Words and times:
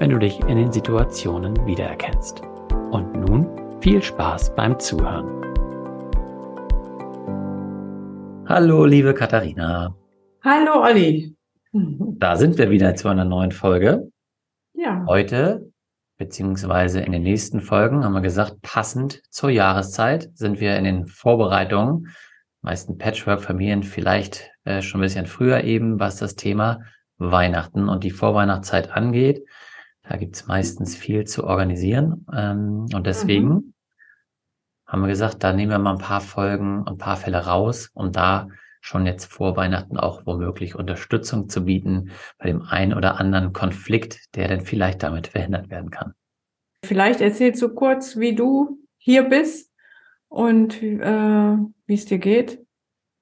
wenn 0.00 0.08
du 0.08 0.18
dich 0.18 0.40
in 0.40 0.56
den 0.56 0.72
Situationen 0.72 1.54
wiedererkennst. 1.66 2.40
Und 2.90 3.12
nun 3.12 3.46
viel 3.82 4.02
Spaß 4.02 4.54
beim 4.54 4.80
Zuhören. 4.80 5.26
Hallo, 8.48 8.86
liebe 8.86 9.12
Katharina. 9.12 9.94
Hallo, 10.42 10.82
Olli. 10.82 11.36
Da 11.72 12.36
sind 12.36 12.56
wir 12.56 12.70
wieder 12.70 12.94
zu 12.94 13.08
einer 13.08 13.26
neuen 13.26 13.52
Folge. 13.52 14.10
Ja. 14.72 15.04
Heute, 15.06 15.70
beziehungsweise 16.16 17.02
in 17.02 17.12
den 17.12 17.22
nächsten 17.22 17.60
Folgen, 17.60 18.02
haben 18.02 18.14
wir 18.14 18.22
gesagt, 18.22 18.62
passend 18.62 19.20
zur 19.28 19.50
Jahreszeit 19.50 20.30
sind 20.32 20.60
wir 20.60 20.78
in 20.78 20.84
den 20.84 21.06
Vorbereitungen. 21.08 22.08
Meisten 22.62 22.96
Patchwork-Familien 22.96 23.82
vielleicht 23.82 24.50
äh, 24.64 24.80
schon 24.80 25.00
ein 25.00 25.02
bisschen 25.02 25.26
früher 25.26 25.62
eben, 25.64 26.00
was 26.00 26.16
das 26.16 26.36
Thema 26.36 26.80
Weihnachten 27.18 27.90
und 27.90 28.02
die 28.02 28.10
Vorweihnachtszeit 28.10 28.92
angeht. 28.92 29.44
Da 30.10 30.16
gibt 30.16 30.34
es 30.34 30.48
meistens 30.48 30.96
viel 30.96 31.24
zu 31.24 31.44
organisieren. 31.44 32.26
Ähm, 32.34 32.86
und 32.92 33.06
deswegen 33.06 33.48
mhm. 33.48 33.74
haben 34.84 35.02
wir 35.02 35.08
gesagt, 35.08 35.44
da 35.44 35.52
nehmen 35.52 35.70
wir 35.70 35.78
mal 35.78 35.92
ein 35.92 35.98
paar 35.98 36.20
Folgen 36.20 36.80
und 36.80 36.88
ein 36.88 36.98
paar 36.98 37.16
Fälle 37.16 37.46
raus, 37.46 37.90
um 37.94 38.10
da 38.10 38.48
schon 38.80 39.06
jetzt 39.06 39.26
vor 39.26 39.56
Weihnachten 39.56 39.96
auch 39.96 40.26
womöglich 40.26 40.74
Unterstützung 40.74 41.48
zu 41.48 41.64
bieten 41.64 42.10
bei 42.38 42.46
dem 42.46 42.62
einen 42.62 42.92
oder 42.92 43.20
anderen 43.20 43.52
Konflikt, 43.52 44.34
der 44.34 44.48
dann 44.48 44.62
vielleicht 44.62 45.04
damit 45.04 45.28
verhindert 45.28 45.70
werden 45.70 45.90
kann. 45.90 46.14
Vielleicht 46.84 47.20
erzählst 47.20 47.62
du 47.62 47.72
kurz, 47.72 48.16
wie 48.16 48.34
du 48.34 48.80
hier 48.96 49.22
bist 49.28 49.70
und 50.26 50.82
äh, 50.82 51.56
wie 51.86 51.94
es 51.94 52.06
dir 52.06 52.18
geht. 52.18 52.66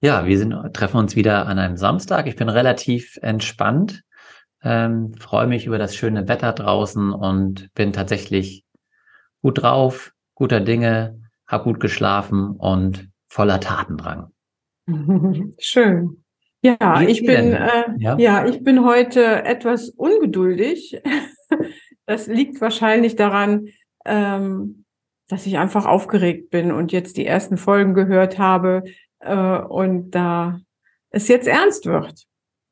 Ja, 0.01 0.25
wir 0.25 0.39
sind, 0.39 0.55
treffen 0.73 0.97
uns 0.97 1.17
wieder 1.17 1.49
an 1.49 1.59
einem 1.59 1.77
Samstag. 1.77 2.29
Ich 2.29 2.37
bin 2.37 2.49
relativ 2.49 3.19
entspannt. 3.21 4.05
Ähm, 4.63 5.15
freue 5.15 5.47
mich 5.47 5.67
über 5.67 5.79
das 5.79 5.95
schöne 5.95 6.27
Wetter 6.27 6.53
draußen 6.53 7.13
und 7.13 7.73
bin 7.75 7.93
tatsächlich 7.93 8.65
gut 9.41 9.63
drauf, 9.63 10.13
guter 10.35 10.61
Dinge, 10.61 11.21
habe 11.47 11.65
gut 11.65 11.81
geschlafen 11.81 12.51
und 12.51 13.09
voller 13.29 13.61
Tatendrang. 13.61 14.33
Schön. 15.59 16.25
Ja, 16.61 17.03
ich 17.03 17.25
bin 17.25 17.53
äh, 17.53 17.85
ja? 17.99 18.19
ja, 18.19 18.47
ich 18.47 18.65
bin 18.65 18.85
heute 18.85 19.45
etwas 19.45 19.91
ungeduldig. 19.91 21.01
das 22.07 22.27
liegt 22.27 22.61
wahrscheinlich 22.61 23.15
daran, 23.15 23.69
ähm, 24.05 24.85
dass 25.29 25.47
ich 25.47 25.59
einfach 25.59 25.87
aufgeregt 25.87 26.51
bin 26.51 26.73
und 26.73 26.91
jetzt 26.91 27.17
die 27.17 27.27
ersten 27.27 27.59
Folgen 27.59 27.95
gehört 27.95 28.39
habe 28.39 28.83
äh, 29.21 29.59
und 29.59 30.11
da 30.11 30.59
es 31.11 31.29
jetzt 31.29 31.47
ernst 31.47 31.87
wird. 31.87 32.25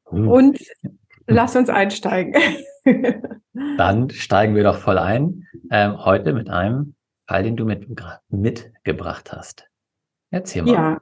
Hm. 0.09 0.29
Und 0.29 0.59
Lass 1.27 1.57
uns 1.57 1.69
einsteigen. 1.69 2.35
Dann 3.77 4.11
steigen 4.11 4.55
wir 4.55 4.63
doch 4.63 4.79
voll 4.79 4.99
ein. 4.99 5.47
Ähm, 5.71 6.05
heute 6.05 6.33
mit 6.33 6.49
einem 6.49 6.95
Fall, 7.27 7.43
den 7.43 7.57
du 7.57 7.65
mit, 7.65 7.87
mitgebracht 8.29 9.33
hast. 9.33 9.69
Erzähl 10.31 10.63
mal. 10.63 10.73
Ja, 10.73 11.01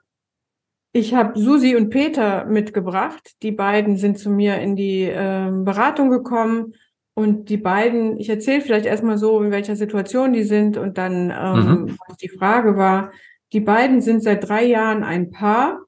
ich 0.92 1.12
habe 1.12 1.38
Susi 1.38 1.74
und 1.74 1.90
Peter 1.90 2.44
mitgebracht. 2.44 3.32
Die 3.42 3.50
beiden 3.50 3.96
sind 3.96 4.18
zu 4.18 4.30
mir 4.30 4.60
in 4.60 4.76
die 4.76 5.02
äh, 5.02 5.50
Beratung 5.50 6.08
gekommen. 6.08 6.74
Und 7.14 7.48
die 7.48 7.56
beiden, 7.56 8.18
ich 8.18 8.28
erzähle 8.28 8.60
vielleicht 8.60 8.86
erstmal 8.86 9.18
so, 9.18 9.40
in 9.42 9.50
welcher 9.50 9.76
Situation 9.76 10.32
die 10.32 10.42
sind 10.44 10.76
und 10.76 10.96
dann, 10.96 11.30
ähm, 11.30 11.82
mhm. 11.82 11.98
was 12.06 12.16
die 12.16 12.28
Frage 12.28 12.76
war. 12.76 13.12
Die 13.52 13.60
beiden 13.60 14.00
sind 14.00 14.22
seit 14.22 14.48
drei 14.48 14.64
Jahren 14.64 15.04
ein 15.04 15.30
Paar. 15.30 15.80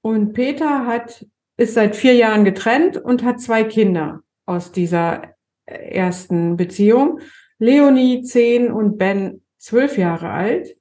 Und 0.00 0.32
Peter 0.32 0.86
hat 0.86 1.26
ist 1.58 1.74
seit 1.74 1.96
vier 1.96 2.14
Jahren 2.14 2.44
getrennt 2.44 2.96
und 2.96 3.24
hat 3.24 3.40
zwei 3.40 3.64
Kinder 3.64 4.22
aus 4.46 4.72
dieser 4.72 5.34
ersten 5.66 6.56
Beziehung. 6.56 7.20
Leonie 7.58 8.22
zehn 8.22 8.72
und 8.72 8.96
Ben 8.96 9.42
zwölf 9.58 9.98
Jahre 9.98 10.30
alt. 10.30 10.76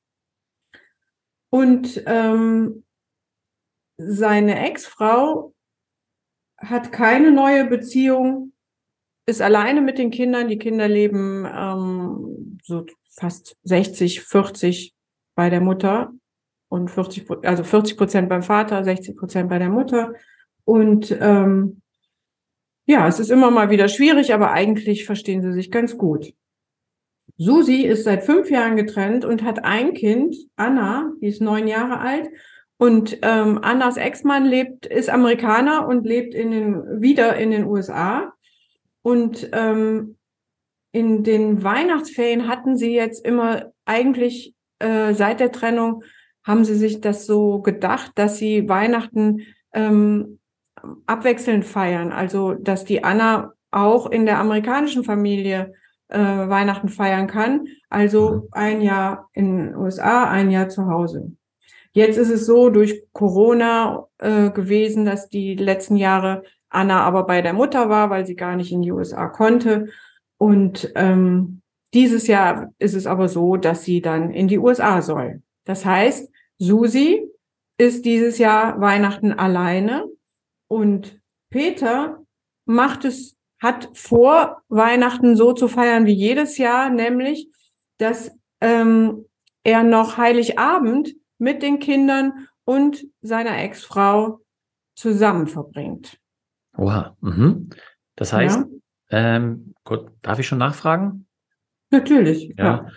Und 1.50 2.04
ähm, 2.06 2.86
seine 3.98 4.66
Ex-Frau 4.68 5.54
hat 6.58 6.92
keine 6.92 7.32
neue 7.32 7.66
Beziehung, 7.66 8.54
ist 9.26 9.42
alleine 9.42 9.82
mit 9.82 9.98
den 9.98 10.12
Kindern. 10.12 10.48
Die 10.48 10.60
Kinder 10.60 10.88
leben 10.88 11.46
ähm, 11.46 12.60
so 12.64 12.86
fast 13.10 13.58
60, 13.64 14.22
40 14.22 14.94
bei 15.36 15.50
der 15.50 15.62
Mutter 15.62 16.12
und 16.70 16.90
40, 16.90 17.28
also 17.44 17.64
40 17.64 17.98
Prozent 17.98 18.30
beim 18.30 18.44
Vater, 18.44 18.84
60 18.84 19.18
Prozent 19.18 19.50
bei 19.50 19.58
der 19.58 19.70
Mutter. 19.70 20.14
Und 20.68 21.16
ähm, 21.22 21.82
ja, 22.86 23.08
es 23.08 23.22
ist 23.22 23.32
immer 23.32 23.52
mal 23.52 23.70
wieder 23.70 23.88
schwierig, 23.88 24.34
aber 24.34 24.52
eigentlich 24.52 25.06
verstehen 25.06 25.42
sie 25.42 25.54
sich 25.54 25.72
ganz 25.72 25.98
gut. 25.98 26.34
Susi 27.38 27.84
ist 27.84 28.04
seit 28.04 28.26
fünf 28.26 28.50
Jahren 28.50 28.76
getrennt 28.76 29.24
und 29.24 29.44
hat 29.44 29.64
ein 29.64 29.94
Kind, 29.94 30.36
Anna, 30.58 31.14
die 31.22 31.28
ist 31.28 31.40
neun 31.40 31.70
Jahre 31.70 32.00
alt. 32.00 32.28
Und 32.76 33.18
ähm, 33.22 33.60
Annas 33.62 33.96
Ex-Mann 33.96 34.46
lebt, 34.46 34.86
ist 34.86 35.10
Amerikaner 35.10 35.88
und 35.88 36.06
lebt 36.06 36.36
in 36.36 36.52
den, 36.52 37.02
wieder 37.02 37.38
in 37.38 37.52
den 37.52 37.66
USA. 37.66 38.34
Und 39.02 39.50
ähm, 39.54 40.18
in 40.92 41.24
den 41.24 41.64
Weihnachtsferien 41.64 42.50
hatten 42.50 42.76
sie 42.76 42.94
jetzt 42.94 43.26
immer 43.26 43.72
eigentlich 43.86 44.54
äh, 44.80 45.14
seit 45.14 45.40
der 45.40 45.54
Trennung 45.54 46.04
haben 46.44 46.66
sie 46.66 46.76
sich 46.76 47.00
das 47.00 47.26
so 47.26 47.62
gedacht, 47.62 48.12
dass 48.16 48.38
sie 48.38 48.68
Weihnachten 48.68 49.46
ähm, 49.74 50.40
abwechselnd 51.06 51.66
feiern. 51.66 52.12
Also, 52.12 52.54
dass 52.54 52.86
die 52.86 53.04
Anna 53.04 53.54
auch 53.72 54.10
in 54.10 54.26
der 54.26 54.40
amerikanischen 54.40 55.04
Familie 55.04 55.74
äh, 56.10 56.20
Weihnachten 56.20 56.90
feiern 56.90 57.28
kann. 57.28 57.68
Also 57.90 58.48
ein 58.52 58.82
Jahr 58.82 59.30
in 59.34 59.58
den 59.58 59.76
USA, 59.76 60.30
ein 60.30 60.52
Jahr 60.52 60.70
zu 60.70 60.88
Hause. 60.88 61.32
Jetzt 61.92 62.18
ist 62.18 62.30
es 62.30 62.46
so 62.46 62.70
durch 62.70 63.04
Corona 63.12 64.08
äh, 64.20 64.52
gewesen, 64.52 65.06
dass 65.06 65.30
die 65.30 65.56
letzten 65.56 65.96
Jahre 65.96 66.44
Anna 66.70 67.02
aber 67.02 67.26
bei 67.26 67.42
der 67.42 67.54
Mutter 67.54 67.90
war, 67.90 68.10
weil 68.10 68.26
sie 68.26 68.36
gar 68.36 68.56
nicht 68.56 68.72
in 68.72 68.82
die 68.82 68.92
USA 68.92 69.28
konnte. 69.28 69.88
Und 70.38 70.92
ähm, 70.96 71.62
dieses 71.94 72.28
Jahr 72.28 72.72
ist 72.78 72.94
es 72.94 73.08
aber 73.08 73.28
so, 73.28 73.58
dass 73.58 73.84
sie 73.84 74.02
dann 74.02 74.32
in 74.32 74.48
die 74.48 74.60
USA 74.60 75.02
soll. 75.02 75.42
Das 75.66 75.86
heißt, 75.86 76.32
Susi 76.60 77.28
ist 77.78 78.06
dieses 78.06 78.38
Jahr 78.38 78.80
Weihnachten 78.80 79.34
alleine 79.34 80.06
und 80.68 81.20
Peter 81.50 82.24
macht 82.66 83.06
es, 83.06 83.38
hat 83.60 83.90
vor, 83.94 84.62
Weihnachten 84.70 85.36
so 85.36 85.54
zu 85.54 85.68
feiern 85.68 86.06
wie 86.06 86.14
jedes 86.14 86.58
Jahr, 86.58 86.90
nämlich, 86.90 87.50
dass 87.98 88.32
ähm, 88.62 89.26
er 89.64 89.84
noch 89.84 90.18
Heiligabend 90.18 91.16
mit 91.38 91.64
den 91.64 91.80
Kindern 91.80 92.48
und 92.66 93.06
seiner 93.22 93.58
Ex-Frau 93.58 94.42
zusammen 94.96 95.48
verbringt. 95.48 96.20
Oha. 96.78 97.16
Mhm. 97.22 97.70
Das 98.16 98.34
heißt, 98.34 98.60
ja. 99.10 99.36
ähm, 99.36 99.74
gut, 99.84 100.12
darf 100.22 100.40
ich 100.40 100.48
schon 100.48 100.58
nachfragen? 100.58 101.28
Natürlich. 101.92 102.54
Ja. 102.58 102.66
ja. 102.66 102.88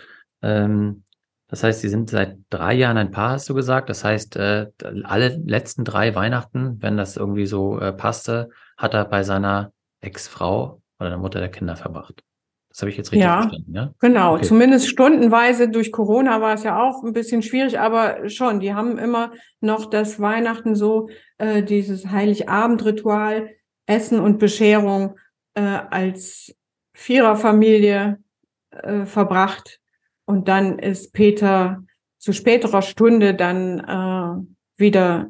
Ähm, 0.43 1.05
das 1.51 1.65
heißt, 1.65 1.81
Sie 1.81 1.89
sind 1.89 2.11
seit 2.11 2.39
drei 2.49 2.75
Jahren 2.75 2.97
ein 2.97 3.11
Paar, 3.11 3.33
hast 3.33 3.49
du 3.49 3.55
gesagt. 3.55 3.91
Das 3.91 4.05
heißt, 4.05 4.37
äh, 4.37 4.69
alle 5.03 5.41
letzten 5.45 5.85
drei 5.85 6.15
Weihnachten, 6.15 6.77
wenn 6.81 6.97
das 6.97 7.17
irgendwie 7.17 7.47
so 7.47 7.79
äh, 7.81 7.93
passte, 7.93 8.51
hat 8.77 8.95
er 8.95 9.05
bei 9.05 9.25
seiner 9.25 9.73
Ex-Frau 10.01 10.81
oder 11.01 11.09
der 11.09 11.19
Mutter 11.19 11.41
der 11.41 11.51
Kinder 11.51 11.75
verbracht. 11.75 12.23
Das 12.69 12.83
habe 12.83 12.91
ich 12.91 12.97
jetzt 12.97 13.11
richtig 13.11 13.25
ja, 13.25 13.43
verstanden, 13.43 13.75
ja? 13.75 13.93
Genau, 13.99 14.35
okay. 14.35 14.45
zumindest 14.45 14.89
stundenweise 14.89 15.69
durch 15.69 15.91
Corona 15.91 16.41
war 16.41 16.55
es 16.55 16.63
ja 16.63 16.81
auch 16.81 17.03
ein 17.03 17.13
bisschen 17.13 17.43
schwierig, 17.43 17.81
aber 17.81 18.29
schon, 18.29 18.61
die 18.61 18.75
haben 18.75 18.97
immer 18.97 19.33
noch 19.61 19.87
das 19.91 20.21
Weihnachten 20.21 20.77
so, 20.77 21.09
äh, 21.39 21.65
dieses 21.65 22.07
Heiligabend-Ritual, 22.07 23.49
Essen 23.87 24.21
und 24.21 24.39
Bescherung 24.39 25.17
äh, 25.55 25.63
als 25.63 26.55
Viererfamilie 26.95 28.19
äh, 28.71 29.05
verbracht. 29.05 29.81
Und 30.31 30.47
dann 30.47 30.79
ist 30.79 31.13
Peter 31.13 31.83
zu 32.19 32.33
späterer 32.33 32.83
Stunde 32.83 33.35
dann 33.35 33.81
äh, 33.81 34.81
wieder 34.81 35.29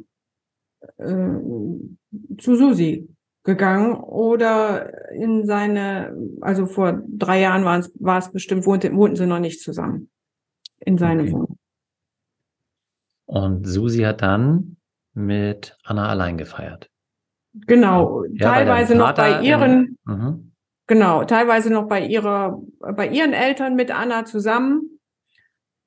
äh, 0.98 2.36
zu 2.36 2.54
Susi 2.54 3.08
gegangen 3.42 3.94
oder 3.94 5.10
in 5.14 5.46
seine, 5.46 6.14
also 6.42 6.66
vor 6.66 7.00
drei 7.08 7.40
Jahren 7.40 7.64
war 7.64 7.78
es, 7.78 7.90
war 7.98 8.18
es 8.18 8.30
bestimmt, 8.30 8.66
wohnte, 8.66 8.94
wohnten 8.94 9.16
sie 9.16 9.26
noch 9.26 9.38
nicht 9.38 9.62
zusammen 9.62 10.10
in 10.80 10.98
seine 10.98 11.22
okay. 11.22 11.32
Wohnung. 11.32 11.56
Und 13.24 13.66
Susi 13.66 14.02
hat 14.02 14.20
dann 14.20 14.76
mit 15.14 15.78
Anna 15.82 16.10
allein 16.10 16.36
gefeiert. 16.36 16.90
Genau, 17.54 18.24
ja, 18.24 18.52
teilweise 18.52 18.94
noch 18.96 19.14
bei 19.14 19.40
ihren, 19.40 19.96
in, 20.06 20.12
mhm. 20.12 20.49
Genau, 20.90 21.22
teilweise 21.22 21.72
noch 21.72 21.86
bei 21.86 22.04
ihrer, 22.04 22.60
bei 22.80 23.06
ihren 23.06 23.32
Eltern 23.32 23.76
mit 23.76 23.92
Anna 23.96 24.24
zusammen. 24.24 24.98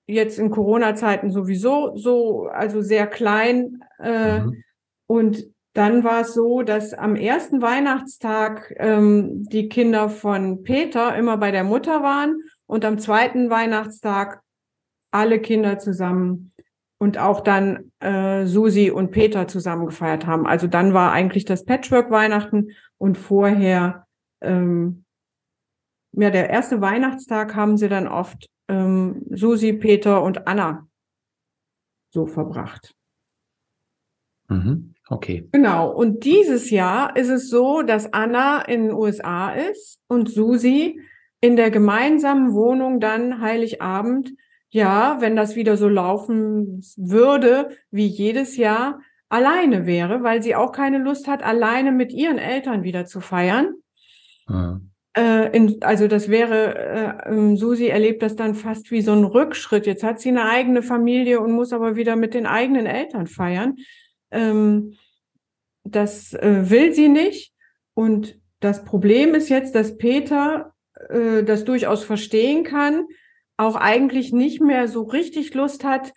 Jetzt 0.07 0.39
in 0.39 0.49
Corona-Zeiten 0.49 1.29
sowieso 1.29 1.97
so, 1.97 2.47
also 2.47 2.81
sehr 2.81 3.05
klein. 3.07 3.83
Äh, 3.99 4.39
mhm. 4.39 4.63
Und 5.05 5.45
dann 5.73 6.05
war 6.05 6.21
es 6.21 6.33
so, 6.33 6.61
dass 6.61 6.93
am 6.93 7.17
ersten 7.17 7.61
Weihnachtstag 7.61 8.73
ähm, 8.77 9.43
die 9.49 9.67
Kinder 9.67 10.07
von 10.07 10.63
Peter 10.63 11.13
immer 11.17 11.35
bei 11.35 11.51
der 11.51 11.65
Mutter 11.65 12.01
waren 12.01 12.37
und 12.65 12.85
am 12.85 12.97
zweiten 12.97 13.49
Weihnachtstag 13.49 14.41
alle 15.11 15.39
Kinder 15.39 15.79
zusammen 15.79 16.53
und 16.97 17.17
auch 17.17 17.41
dann 17.41 17.91
äh, 17.99 18.45
Susi 18.45 18.89
und 18.89 19.11
Peter 19.11 19.49
zusammen 19.49 19.85
gefeiert 19.87 20.25
haben. 20.25 20.47
Also 20.47 20.67
dann 20.67 20.93
war 20.93 21.11
eigentlich 21.11 21.43
das 21.43 21.65
Patchwork-Weihnachten 21.65 22.69
und 22.97 23.17
vorher, 23.17 24.05
ähm, 24.43 25.05
ja, 26.11 26.29
der 26.29 26.49
erste 26.49 26.81
Weihnachtstag 26.81 27.55
haben 27.55 27.77
sie 27.77 27.89
dann 27.89 28.07
oft 28.07 28.49
ähm, 28.67 29.25
Susi, 29.31 29.73
Peter 29.73 30.21
und 30.21 30.47
Anna 30.47 30.87
so 32.11 32.27
verbracht. 32.27 32.95
Mhm. 34.49 34.93
Okay. 35.07 35.49
Genau. 35.51 35.91
Und 35.91 36.23
dieses 36.23 36.69
Jahr 36.69 37.15
ist 37.15 37.29
es 37.29 37.49
so, 37.49 37.81
dass 37.81 38.13
Anna 38.13 38.61
in 38.61 38.87
den 38.87 38.93
USA 38.93 39.51
ist 39.51 39.99
und 40.07 40.29
Susi 40.29 41.01
in 41.41 41.55
der 41.55 41.71
gemeinsamen 41.71 42.53
Wohnung 42.53 42.99
dann 42.99 43.41
Heiligabend 43.41 44.33
ja, 44.73 45.17
wenn 45.19 45.35
das 45.35 45.55
wieder 45.55 45.77
so 45.77 45.87
laufen 45.87 46.81
würde 46.97 47.77
wie 47.91 48.07
jedes 48.07 48.57
Jahr, 48.57 48.99
alleine 49.29 49.85
wäre, 49.85 50.23
weil 50.23 50.41
sie 50.41 50.55
auch 50.55 50.71
keine 50.71 50.97
Lust 50.97 51.27
hat, 51.27 51.43
alleine 51.43 51.91
mit 51.91 52.11
ihren 52.11 52.39
Eltern 52.39 52.81
wieder 52.81 53.05
zu 53.05 53.21
feiern. 53.21 53.75
Mhm. 54.47 54.89
Äh, 55.15 55.55
in, 55.55 55.83
also 55.83 56.07
das 56.07 56.29
wäre, 56.29 56.75
äh, 56.75 57.29
ähm, 57.29 57.55
Susi 57.55 57.87
erlebt 57.87 58.23
das 58.23 58.35
dann 58.35 58.55
fast 58.55 58.89
wie 58.89 59.01
so 59.01 59.11
ein 59.11 59.23
Rückschritt. 59.23 59.85
Jetzt 59.85 60.03
hat 60.03 60.19
sie 60.19 60.29
eine 60.29 60.49
eigene 60.49 60.81
Familie 60.81 61.39
und 61.39 61.51
muss 61.51 61.71
aber 61.71 61.95
wieder 61.95 62.15
mit 62.15 62.33
den 62.33 62.47
eigenen 62.47 62.87
Eltern 62.87 63.27
feiern. 63.27 63.77
Ähm, 64.31 64.95
das 65.83 66.33
äh, 66.33 66.69
will 66.69 66.93
sie 66.93 67.09
nicht. 67.09 67.53
Und 67.93 68.39
das 68.59 68.83
Problem 68.83 69.35
ist 69.35 69.49
jetzt, 69.49 69.75
dass 69.75 69.97
Peter 69.97 70.73
äh, 71.09 71.43
das 71.43 71.63
durchaus 71.63 72.03
verstehen 72.03 72.63
kann, 72.63 73.05
auch 73.57 73.75
eigentlich 73.75 74.33
nicht 74.33 74.61
mehr 74.61 74.87
so 74.87 75.03
richtig 75.03 75.53
Lust 75.53 75.83
hat, 75.83 76.11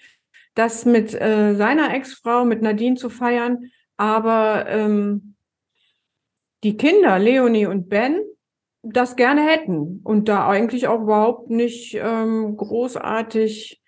das 0.54 0.86
mit 0.86 1.14
äh, 1.14 1.54
seiner 1.54 1.92
Ex-Frau, 1.92 2.46
mit 2.46 2.62
Nadine 2.62 2.96
zu 2.96 3.10
feiern. 3.10 3.70
Aber 3.98 4.66
ähm, 4.68 5.35
die 6.62 6.76
Kinder, 6.76 7.18
Leonie 7.18 7.66
und 7.66 7.88
Ben, 7.88 8.22
das 8.82 9.16
gerne 9.16 9.42
hätten 9.42 10.00
und 10.04 10.28
da 10.28 10.48
eigentlich 10.48 10.86
auch 10.86 11.02
überhaupt 11.02 11.50
nicht 11.50 11.94
ähm, 12.00 12.56
großartig 12.56 13.82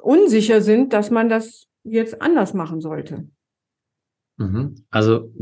unsicher 0.00 0.60
sind, 0.60 0.92
dass 0.92 1.10
man 1.10 1.28
das 1.28 1.66
jetzt 1.82 2.22
anders 2.22 2.54
machen 2.54 2.80
sollte. 2.80 3.28
Mhm. 4.36 4.84
Also, 4.90 5.32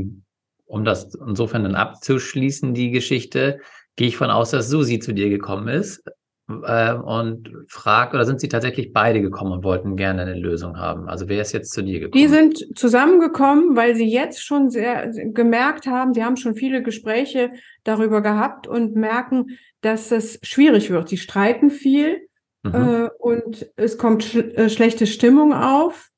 um 0.64 0.84
das 0.84 1.14
insofern 1.14 1.64
dann 1.64 1.74
abzuschließen, 1.74 2.72
die 2.72 2.90
Geschichte, 2.90 3.60
gehe 3.96 4.08
ich 4.08 4.16
von 4.16 4.30
aus, 4.30 4.50
dass 4.50 4.68
Susi 4.68 4.98
zu 4.98 5.12
dir 5.12 5.28
gekommen 5.28 5.68
ist 5.68 6.02
äh, 6.48 6.94
und 6.94 7.50
fragt, 7.68 8.14
oder 8.14 8.24
sind 8.24 8.40
sie 8.40 8.48
tatsächlich 8.48 8.92
beide 8.92 9.20
gekommen 9.20 9.52
und 9.52 9.64
wollten 9.64 9.96
gerne 9.96 10.22
eine 10.22 10.38
Lösung 10.38 10.78
haben? 10.78 11.08
Also 11.08 11.28
wer 11.28 11.42
ist 11.42 11.52
jetzt 11.52 11.72
zu 11.72 11.82
dir 11.82 12.00
gekommen? 12.00 12.22
Die 12.22 12.28
sind 12.28 12.78
zusammengekommen, 12.78 13.74
weil 13.76 13.96
sie 13.96 14.08
jetzt 14.08 14.44
schon 14.44 14.70
sehr 14.70 15.10
gemerkt 15.10 15.86
haben, 15.86 16.14
sie 16.14 16.24
haben 16.24 16.36
schon 16.36 16.54
viele 16.54 16.82
Gespräche 16.82 17.50
darüber 17.84 18.20
gehabt 18.20 18.68
und 18.68 18.94
merken, 18.94 19.58
dass 19.80 20.12
es 20.12 20.38
schwierig 20.42 20.90
wird. 20.90 21.08
Sie 21.08 21.16
streiten 21.16 21.70
viel 21.70 22.28
mhm. 22.62 22.74
äh, 22.74 23.08
und 23.18 23.68
es 23.76 23.98
kommt 23.98 24.22
sch 24.22 24.36
äh, 24.36 24.68
schlechte 24.68 25.06
Stimmung 25.06 25.52
auf 25.52 26.10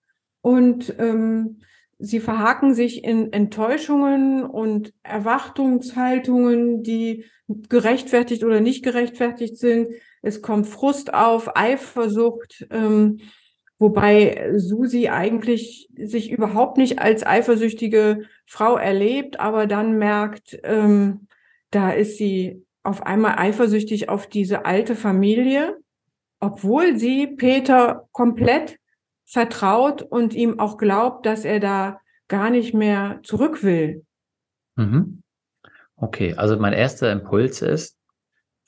und 0.43 0.95
ähm, 0.99 1.61
sie 1.99 2.21
verhaken 2.21 2.75
sich 2.75 3.02
in 3.02 3.33
Enttäuschungen 3.33 4.45
und 4.45 4.93
Erwartungshaltungen, 5.02 6.83
die 6.83 7.25
gerechtfertigt 7.71 8.45
oder 8.45 8.61
nicht 8.61 8.85
gerechtfertigt 8.85 9.57
sind 9.57 9.88
es 10.23 10.43
kommt 10.43 10.67
Frust 10.67 11.15
auf, 11.15 11.57
Eifersucht, 11.57 12.67
ähm, 12.71 13.21
wobei 13.79 14.53
Susi 14.57 15.09
eigentlich 15.09 15.89
sich 15.97 16.31
überhaupt 16.31 16.77
nicht 16.77 16.99
als 16.99 17.25
eifersüchtige 17.25 18.23
Frau 18.47 18.77
erlebt, 18.77 19.41
aber 19.41 19.67
dann 19.67 19.99
merkt, 19.99 20.59
ähm, 20.65 21.29
da 21.71 21.91
ist 21.91 22.19
sie 22.19 22.65
auf 22.83 23.05
einmal 23.05 23.39
eifersüchtig 23.39 24.09
auf 24.09 24.27
diese 24.27 24.65
alte 24.65 24.97
Familie, 24.97 25.77
obwohl 26.41 26.97
sie 26.97 27.27
Peter 27.27 28.09
komplett 28.13 28.79
vertraut 29.27 30.03
und 30.03 30.35
ihm 30.35 30.59
auch 30.59 30.79
glaubt, 30.79 31.27
dass 31.27 31.45
er 31.45 31.61
da 31.61 32.01
gar 32.29 32.51
nicht 32.51 32.75
mehr 32.75 33.21
zurück 33.23 33.63
will. 33.63 34.05
Mhm. 34.77 35.23
Okay, 35.97 36.35
also 36.35 36.57
mein 36.57 36.73
erster 36.73 37.11
Impuls 37.11 37.61
ist, 37.61 37.98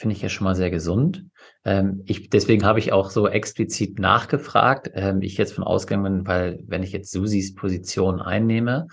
finde 0.01 0.17
ich 0.17 0.23
ja 0.23 0.31
schon 0.31 0.47
mal 0.47 0.55
sehr 0.55 0.71
gesund. 0.71 1.27
Ähm, 1.63 2.03
ich, 2.07 2.31
deswegen 2.31 2.65
habe 2.65 2.79
ich 2.79 2.91
auch 2.91 3.11
so 3.11 3.29
explizit 3.29 3.99
nachgefragt. 3.99 4.91
Ähm, 4.95 5.21
ich 5.21 5.37
jetzt 5.37 5.53
von 5.53 5.63
ausgegangen 5.63 6.05
bin, 6.05 6.27
weil 6.27 6.59
wenn 6.67 6.83
ich 6.83 6.93
jetzt 6.93 7.11
Susis 7.11 7.55
Position 7.55 8.19
einnehme, 8.19 8.87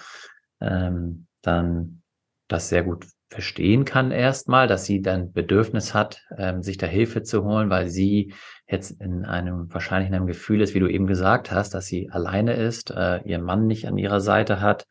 ähm, 0.59 1.27
dann 1.41 2.01
das 2.49 2.67
sehr 2.67 2.83
gut 2.83 3.05
verstehen 3.29 3.85
kann 3.85 4.11
erstmal, 4.11 4.67
dass 4.67 4.83
sie 4.83 5.01
dann 5.01 5.31
Bedürfnis 5.31 5.93
hat, 5.93 6.23
ähm, 6.37 6.61
sich 6.61 6.77
da 6.77 6.87
Hilfe 6.87 7.23
zu 7.23 7.45
holen, 7.45 7.69
weil 7.69 7.87
sie 7.87 8.33
jetzt 8.67 8.99
in 8.99 9.23
einem, 9.23 9.73
wahrscheinlich 9.73 10.09
in 10.09 10.15
einem 10.15 10.27
Gefühl 10.27 10.59
ist, 10.59 10.75
wie 10.75 10.81
du 10.81 10.87
eben 10.87 11.07
gesagt 11.07 11.53
hast, 11.53 11.73
dass 11.73 11.85
sie 11.85 12.09
alleine 12.09 12.53
ist, 12.53 12.91
äh, 12.91 13.21
ihren 13.23 13.43
Mann 13.43 13.65
nicht 13.65 13.87
an 13.87 13.97
ihrer 13.97 14.19
Seite 14.19 14.59
hat 14.59 14.87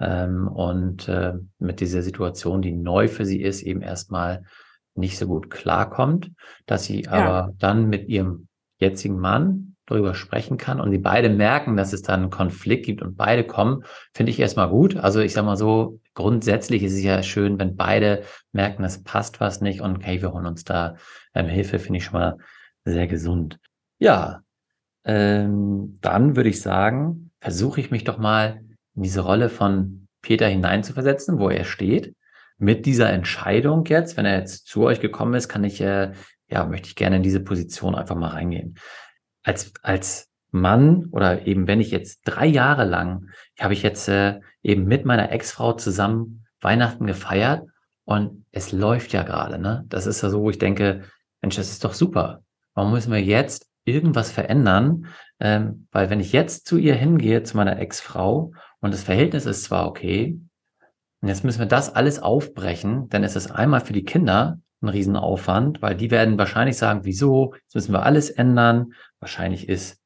ähm, 0.00 0.48
und 0.48 1.08
äh, 1.08 1.32
mit 1.58 1.80
dieser 1.80 2.02
Situation, 2.02 2.60
die 2.60 2.72
neu 2.72 3.08
für 3.08 3.24
sie 3.24 3.40
ist, 3.40 3.62
eben 3.62 3.80
erstmal 3.80 4.42
nicht 4.98 5.18
so 5.18 5.26
gut 5.26 5.50
klarkommt, 5.50 6.30
dass 6.66 6.84
sie 6.84 7.02
ja. 7.02 7.12
aber 7.12 7.52
dann 7.58 7.88
mit 7.88 8.08
ihrem 8.08 8.48
jetzigen 8.78 9.18
Mann 9.18 9.76
darüber 9.86 10.14
sprechen 10.14 10.56
kann 10.56 10.80
und 10.80 10.90
die 10.90 10.98
beide 10.98 11.28
merken, 11.28 11.76
dass 11.76 11.92
es 11.92 12.02
dann 12.02 12.22
einen 12.22 12.30
Konflikt 12.30 12.86
gibt 12.86 13.02
und 13.02 13.16
beide 13.16 13.44
kommen, 13.44 13.84
finde 14.12 14.30
ich 14.30 14.40
erstmal 14.40 14.68
gut. 14.68 14.96
Also 14.96 15.20
ich 15.20 15.32
sag 15.32 15.44
mal 15.44 15.56
so, 15.56 16.00
grundsätzlich 16.14 16.82
ist 16.82 16.94
es 16.94 17.02
ja 17.02 17.22
schön, 17.22 17.58
wenn 17.58 17.76
beide 17.76 18.24
merken, 18.52 18.82
es 18.82 19.02
passt 19.02 19.40
was 19.40 19.60
nicht 19.60 19.80
und 19.80 20.04
hey, 20.04 20.20
wir 20.20 20.32
holen 20.32 20.46
uns 20.46 20.64
da 20.64 20.96
ähm, 21.34 21.46
Hilfe, 21.46 21.78
finde 21.78 21.98
ich 21.98 22.04
schon 22.04 22.18
mal 22.18 22.36
sehr 22.84 23.06
gesund. 23.06 23.58
Ja, 23.98 24.40
ähm, 25.04 25.98
dann 26.00 26.34
würde 26.34 26.48
ich 26.48 26.60
sagen, 26.60 27.30
versuche 27.40 27.80
ich 27.80 27.92
mich 27.92 28.02
doch 28.02 28.18
mal 28.18 28.60
in 28.96 29.02
diese 29.02 29.20
Rolle 29.20 29.48
von 29.48 30.08
Peter 30.20 30.48
hineinzuversetzen, 30.48 31.38
wo 31.38 31.48
er 31.48 31.64
steht. 31.64 32.14
Mit 32.58 32.86
dieser 32.86 33.10
Entscheidung 33.10 33.84
jetzt, 33.86 34.16
wenn 34.16 34.26
er 34.26 34.38
jetzt 34.38 34.66
zu 34.66 34.84
euch 34.84 35.00
gekommen 35.00 35.34
ist, 35.34 35.48
kann 35.48 35.64
ich, 35.64 35.80
äh, 35.80 36.12
ja, 36.48 36.64
möchte 36.64 36.88
ich 36.88 36.96
gerne 36.96 37.16
in 37.16 37.22
diese 37.22 37.40
Position 37.40 37.94
einfach 37.94 38.16
mal 38.16 38.30
reingehen. 38.30 38.78
Als, 39.42 39.72
als 39.82 40.30
Mann 40.50 41.06
oder 41.10 41.46
eben 41.46 41.66
wenn 41.66 41.80
ich 41.80 41.90
jetzt 41.90 42.22
drei 42.24 42.46
Jahre 42.46 42.84
lang, 42.84 43.28
habe 43.58 43.74
ich 43.74 43.82
jetzt 43.82 44.08
äh, 44.08 44.40
eben 44.62 44.84
mit 44.86 45.04
meiner 45.04 45.30
Ex-Frau 45.30 45.74
zusammen 45.74 46.46
Weihnachten 46.60 47.06
gefeiert 47.06 47.66
und 48.04 48.44
es 48.52 48.72
läuft 48.72 49.12
ja 49.12 49.22
gerade, 49.22 49.58
ne? 49.58 49.84
Das 49.88 50.06
ist 50.06 50.22
ja 50.22 50.30
so, 50.30 50.40
wo 50.40 50.50
ich 50.50 50.58
denke, 50.58 51.02
Mensch, 51.42 51.56
das 51.56 51.70
ist 51.70 51.84
doch 51.84 51.94
super. 51.94 52.42
Warum 52.74 52.92
müssen 52.92 53.12
wir 53.12 53.22
jetzt 53.22 53.68
irgendwas 53.84 54.30
verändern? 54.30 55.06
Ähm, 55.38 55.86
weil 55.92 56.10
wenn 56.10 56.20
ich 56.20 56.32
jetzt 56.32 56.66
zu 56.66 56.78
ihr 56.78 56.94
hingehe, 56.94 57.42
zu 57.42 57.56
meiner 57.56 57.78
Ex-Frau 57.78 58.52
und 58.80 58.94
das 58.94 59.04
Verhältnis 59.04 59.46
ist 59.46 59.64
zwar 59.64 59.86
okay, 59.86 60.40
und 61.26 61.30
jetzt 61.30 61.42
müssen 61.42 61.58
wir 61.58 61.66
das 61.66 61.92
alles 61.92 62.20
aufbrechen, 62.20 63.08
dann 63.08 63.24
ist 63.24 63.34
es 63.34 63.50
einmal 63.50 63.80
für 63.80 63.92
die 63.92 64.04
Kinder 64.04 64.60
ein 64.80 64.88
Riesenaufwand, 64.88 65.82
weil 65.82 65.96
die 65.96 66.12
werden 66.12 66.38
wahrscheinlich 66.38 66.76
sagen, 66.76 67.00
wieso, 67.02 67.52
jetzt 67.64 67.74
müssen 67.74 67.92
wir 67.92 68.04
alles 68.04 68.30
ändern. 68.30 68.92
Wahrscheinlich 69.18 69.68
ist 69.68 69.98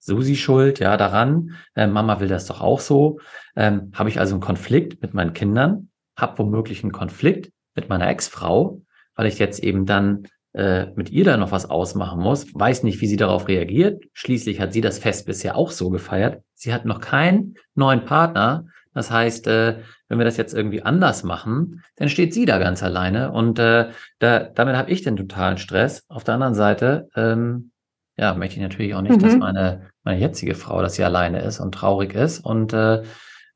Susi 0.00 0.34
schuld, 0.34 0.80
ja, 0.80 0.96
daran. 0.96 1.52
Äh, 1.76 1.86
Mama 1.86 2.18
will 2.18 2.26
das 2.26 2.46
doch 2.46 2.60
auch 2.60 2.80
so. 2.80 3.20
Ähm, 3.54 3.92
habe 3.94 4.08
ich 4.08 4.18
also 4.18 4.34
einen 4.34 4.40
Konflikt 4.40 5.00
mit 5.00 5.14
meinen 5.14 5.32
Kindern, 5.32 5.90
habe 6.16 6.40
womöglich 6.40 6.82
einen 6.82 6.90
Konflikt 6.90 7.52
mit 7.76 7.88
meiner 7.88 8.08
Ex-Frau, 8.08 8.82
weil 9.14 9.26
ich 9.26 9.38
jetzt 9.38 9.62
eben 9.62 9.86
dann 9.86 10.26
äh, 10.54 10.86
mit 10.96 11.08
ihr 11.08 11.22
da 11.24 11.36
noch 11.36 11.52
was 11.52 11.70
ausmachen 11.70 12.20
muss, 12.20 12.52
weiß 12.52 12.82
nicht, 12.82 13.00
wie 13.00 13.06
sie 13.06 13.16
darauf 13.16 13.46
reagiert. 13.46 14.02
Schließlich 14.12 14.58
hat 14.58 14.72
sie 14.72 14.80
das 14.80 14.98
Fest 14.98 15.24
bisher 15.26 15.54
auch 15.54 15.70
so 15.70 15.90
gefeiert. 15.90 16.42
Sie 16.54 16.74
hat 16.74 16.84
noch 16.84 17.00
keinen 17.00 17.54
neuen 17.76 18.04
Partner. 18.04 18.66
Das 18.94 19.10
heißt, 19.10 19.46
äh, 19.48 19.80
wenn 20.08 20.18
wir 20.18 20.24
das 20.24 20.36
jetzt 20.36 20.54
irgendwie 20.54 20.82
anders 20.82 21.24
machen, 21.24 21.82
dann 21.96 22.08
steht 22.08 22.32
sie 22.32 22.46
da 22.46 22.58
ganz 22.58 22.82
alleine 22.82 23.32
und 23.32 23.58
äh, 23.58 23.90
da, 24.20 24.38
damit 24.40 24.76
habe 24.76 24.90
ich 24.90 25.02
den 25.02 25.16
totalen 25.16 25.58
Stress. 25.58 26.04
Auf 26.08 26.24
der 26.24 26.34
anderen 26.34 26.54
Seite, 26.54 27.08
ähm, 27.16 27.72
ja, 28.16 28.34
möchte 28.34 28.56
ich 28.56 28.62
natürlich 28.62 28.94
auch 28.94 29.02
nicht, 29.02 29.16
mhm. 29.16 29.20
dass 29.20 29.36
meine, 29.36 29.90
meine 30.04 30.20
jetzige 30.20 30.54
Frau, 30.54 30.80
dass 30.80 30.94
sie 30.94 31.04
alleine 31.04 31.42
ist 31.42 31.58
und 31.58 31.72
traurig 31.72 32.14
ist 32.14 32.38
und 32.38 32.72
äh, 32.72 33.02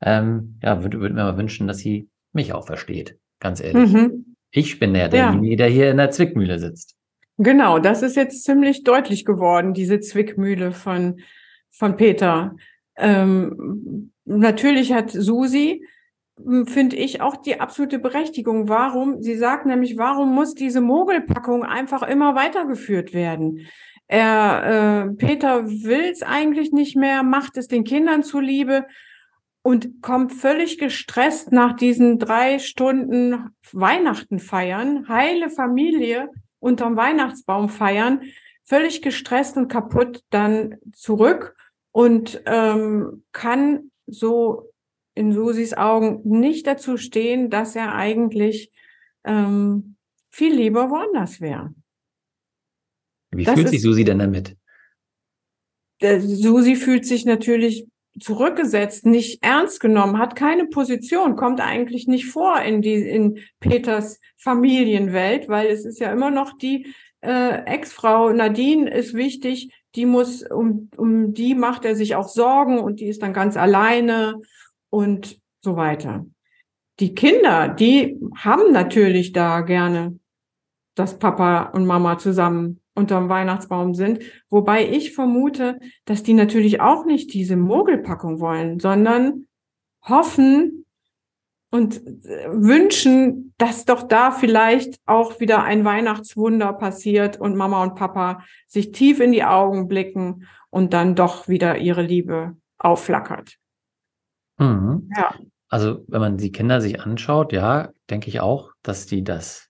ähm, 0.01 0.59
ja, 0.61 0.83
würde 0.83 0.99
würd 0.99 1.13
mir 1.13 1.23
mal 1.23 1.37
wünschen, 1.37 1.67
dass 1.67 1.77
sie 1.79 2.09
mich 2.33 2.53
auch 2.53 2.65
versteht, 2.65 3.17
ganz 3.39 3.61
ehrlich. 3.61 3.93
Mhm. 3.93 4.35
Ich 4.51 4.79
bin 4.79 4.93
der, 4.93 5.09
derjenige, 5.09 5.51
ja. 5.51 5.57
der 5.57 5.67
hier 5.67 5.91
in 5.91 5.97
der 5.97 6.11
Zwickmühle 6.11 6.59
sitzt. 6.59 6.95
Genau, 7.37 7.79
das 7.79 8.01
ist 8.01 8.17
jetzt 8.17 8.43
ziemlich 8.43 8.83
deutlich 8.83 9.23
geworden, 9.23 9.73
diese 9.73 10.01
Zwickmühle 10.01 10.71
von, 10.71 11.21
von 11.69 11.95
Peter. 11.95 12.55
Ähm, 12.97 14.11
natürlich 14.29 14.93
hat 14.93 15.11
Susi, 15.11 15.85
hm, 16.43 16.67
finde 16.67 16.95
ich, 16.95 17.21
auch 17.21 17.35
die 17.37 17.59
absolute 17.59 17.99
Berechtigung. 17.99 18.69
Warum? 18.69 19.21
Sie 19.21 19.35
sagt 19.35 19.65
nämlich, 19.65 19.97
warum 19.97 20.33
muss 20.33 20.53
diese 20.53 20.81
Mogelpackung 20.81 21.63
einfach 21.63 22.03
immer 22.03 22.35
weitergeführt 22.35 23.13
werden? 23.13 23.67
Er, 24.07 25.07
äh, 25.11 25.15
Peter 25.15 25.67
will 25.67 26.09
es 26.11 26.23
eigentlich 26.23 26.71
nicht 26.71 26.95
mehr, 26.95 27.23
macht 27.23 27.57
es 27.57 27.67
den 27.67 27.83
Kindern 27.83 28.23
zuliebe 28.23 28.85
und 29.61 30.01
kommt 30.01 30.33
völlig 30.33 30.79
gestresst 30.79 31.51
nach 31.51 31.75
diesen 31.75 32.17
drei 32.17 32.57
Stunden 32.57 33.51
Weihnachten 33.71 34.39
feiern, 34.39 35.07
heile 35.07 35.49
Familie 35.49 36.29
unterm 36.59 36.95
Weihnachtsbaum 36.95 37.69
feiern, 37.69 38.21
völlig 38.63 39.01
gestresst 39.01 39.57
und 39.57 39.67
kaputt 39.67 40.23
dann 40.29 40.75
zurück 40.93 41.55
und 41.91 42.41
ähm, 42.45 43.23
kann 43.31 43.91
so 44.11 44.71
in 45.15 45.33
Susis 45.33 45.73
Augen 45.73 46.21
nicht 46.23 46.67
dazu 46.67 46.97
stehen, 46.97 47.49
dass 47.49 47.75
er 47.75 47.93
eigentlich 47.93 48.71
ähm, 49.25 49.95
viel 50.29 50.53
lieber 50.53 50.89
woanders 50.89 51.41
wäre. 51.41 51.73
Wie 53.31 53.43
das 53.43 53.55
fühlt 53.55 53.69
sich 53.69 53.81
Susi 53.81 54.03
denn 54.03 54.19
damit? 54.19 54.55
Susi 56.01 56.75
fühlt 56.75 57.05
sich 57.05 57.25
natürlich 57.25 57.87
zurückgesetzt, 58.19 59.05
nicht 59.05 59.43
ernst 59.43 59.79
genommen, 59.79 60.17
hat 60.17 60.35
keine 60.35 60.65
Position, 60.65 61.35
kommt 61.35 61.61
eigentlich 61.61 62.07
nicht 62.07 62.25
vor 62.25 62.61
in 62.61 62.81
die 62.81 62.95
in 62.95 63.39
Peters 63.59 64.19
Familienwelt, 64.37 65.47
weil 65.47 65.67
es 65.67 65.85
ist 65.85 65.99
ja 65.99 66.11
immer 66.11 66.31
noch 66.31 66.57
die 66.57 66.93
äh, 67.21 67.63
Ex-Frau 67.65 68.31
Nadine 68.31 68.89
ist 68.89 69.13
wichtig, 69.13 69.71
die 69.95 70.05
muss 70.05 70.43
um 70.43 70.89
um 70.97 71.33
die 71.33 71.55
macht 71.55 71.85
er 71.85 71.95
sich 71.95 72.15
auch 72.15 72.27
Sorgen 72.27 72.79
und 72.79 72.99
die 72.99 73.07
ist 73.07 73.21
dann 73.21 73.33
ganz 73.33 73.57
alleine 73.57 74.39
und 74.89 75.39
so 75.61 75.75
weiter. 75.75 76.25
Die 76.99 77.15
Kinder, 77.15 77.69
die 77.69 78.19
haben 78.35 78.71
natürlich 78.71 79.31
da 79.31 79.61
gerne, 79.61 80.19
dass 80.95 81.17
Papa 81.17 81.63
und 81.69 81.85
Mama 81.85 82.17
zusammen 82.17 82.81
unterm 82.93 83.29
Weihnachtsbaum 83.29 83.93
sind. 83.93 84.19
Wobei 84.49 84.87
ich 84.87 85.13
vermute, 85.13 85.79
dass 86.05 86.23
die 86.23 86.33
natürlich 86.33 86.81
auch 86.81 87.05
nicht 87.05 87.33
diese 87.33 87.55
Mogelpackung 87.55 88.41
wollen, 88.41 88.79
sondern 88.79 89.47
hoffen 90.03 90.78
und 91.71 91.97
äh, 92.25 92.47
wünschen, 92.51 93.53
dass 93.57 93.85
doch 93.85 94.03
da 94.03 94.31
vielleicht 94.31 94.99
auch 95.05 95.39
wieder 95.39 95.63
ein 95.63 95.85
Weihnachtswunder 95.85 96.73
passiert 96.73 97.39
und 97.39 97.55
Mama 97.55 97.83
und 97.83 97.95
Papa 97.95 98.43
sich 98.67 98.91
tief 98.91 99.19
in 99.19 99.31
die 99.31 99.43
Augen 99.43 99.87
blicken 99.87 100.47
und 100.69 100.93
dann 100.93 101.15
doch 101.15 101.47
wieder 101.47 101.77
ihre 101.77 102.01
Liebe 102.01 102.55
aufflackert. 102.77 103.55
Mhm. 104.57 105.09
Ja. 105.15 105.35
Also, 105.69 106.03
wenn 106.07 106.21
man 106.21 106.37
die 106.37 106.51
Kinder 106.51 106.81
sich 106.81 107.01
anschaut, 107.01 107.53
ja, 107.53 107.89
denke 108.09 108.29
ich 108.29 108.39
auch, 108.39 108.71
dass 108.81 109.05
die 109.05 109.23
das 109.23 109.69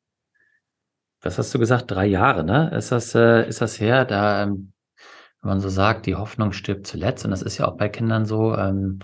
was 1.22 1.38
hast 1.38 1.54
du 1.54 1.60
gesagt? 1.60 1.92
Drei 1.92 2.06
Jahre, 2.06 2.44
ne? 2.44 2.72
Ist 2.76 2.92
das, 2.92 3.14
äh, 3.16 3.48
ist 3.48 3.62
das 3.62 3.80
her? 3.80 4.06
Da, 4.06 4.44
ähm, 4.44 4.72
wenn 5.42 5.50
man 5.50 5.60
so 5.60 5.70
sagt, 5.70 6.06
die 6.06 6.16
Hoffnung 6.16 6.54
stirbt 6.54 6.88
zuletzt, 6.88 7.26
und 7.26 7.32
das 7.32 7.42
ist 7.42 7.58
ja 7.58 7.68
auch 7.68 7.78
bei 7.78 7.90
Kindern 7.90 8.26
so, 8.26 8.56
ähm, 8.56 9.00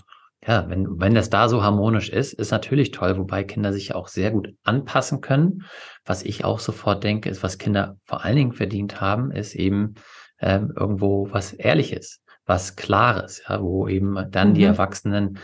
ja, 0.48 0.70
wenn, 0.70 1.00
wenn 1.00 1.16
das 1.16 1.30
da 1.30 1.50
so 1.50 1.64
harmonisch 1.64 2.10
ist, 2.10 2.34
ist 2.34 2.52
natürlich 2.52 2.92
toll, 2.92 3.18
wobei 3.18 3.44
Kinder 3.44 3.74
sich 3.74 3.90
ja 3.90 3.96
auch 3.96 4.08
sehr 4.08 4.32
gut 4.32 4.54
anpassen 4.64 5.22
können. 5.22 5.64
Was 6.06 6.24
ich 6.24 6.46
auch 6.46 6.60
sofort 6.60 7.04
denke, 7.04 7.30
ist, 7.30 7.42
was 7.42 7.58
Kinder 7.58 7.98
vor 8.04 8.24
allen 8.24 8.36
Dingen 8.36 8.54
verdient 8.54 9.02
haben, 9.02 9.32
ist 9.32 9.56
eben 9.56 9.96
ähm, 10.40 10.72
irgendwo 10.76 11.28
was 11.32 11.54
Ehrliches, 11.54 12.22
was 12.46 12.76
Klares, 12.76 13.42
ja, 13.50 13.62
wo 13.62 13.88
eben 13.88 14.18
dann 14.30 14.50
mhm. 14.50 14.54
die 14.54 14.64
Erwachsenen 14.64 15.40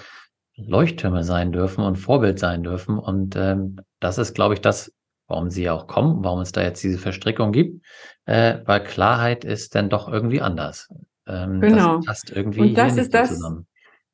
Leuchttürme 0.55 1.24
sein 1.24 1.51
dürfen 1.51 1.84
und 1.84 1.96
Vorbild 1.96 2.38
sein 2.38 2.62
dürfen. 2.62 3.00
Und 3.00 3.36
ähm, 3.36 3.77
das 4.00 4.20
ist, 4.20 4.36
glaube 4.36 4.53
ich, 4.53 4.62
das, 4.62 4.93
warum 5.27 5.50
sie 5.50 5.70
auch 5.72 5.88
kommen, 5.88 6.24
warum 6.24 6.41
es 6.41 6.51
da 6.51 6.62
jetzt 6.62 6.84
diese 6.84 7.00
Verstrickung 7.00 7.51
gibt, 7.51 7.84
äh, 8.25 8.60
weil 8.65 8.84
Klarheit 8.84 9.46
ist 9.46 9.74
dann 9.74 9.89
doch 9.89 10.08
irgendwie 10.08 10.41
anders. 10.41 10.89
Ähm, 11.25 11.60
genau. 11.62 11.98
Das 11.98 12.05
passt 12.05 12.29
irgendwie 12.31 12.62
Und 12.62 12.77
das 12.77 12.98
ist 12.98 13.13
das, 13.15 13.29
zusammen. 13.29 13.65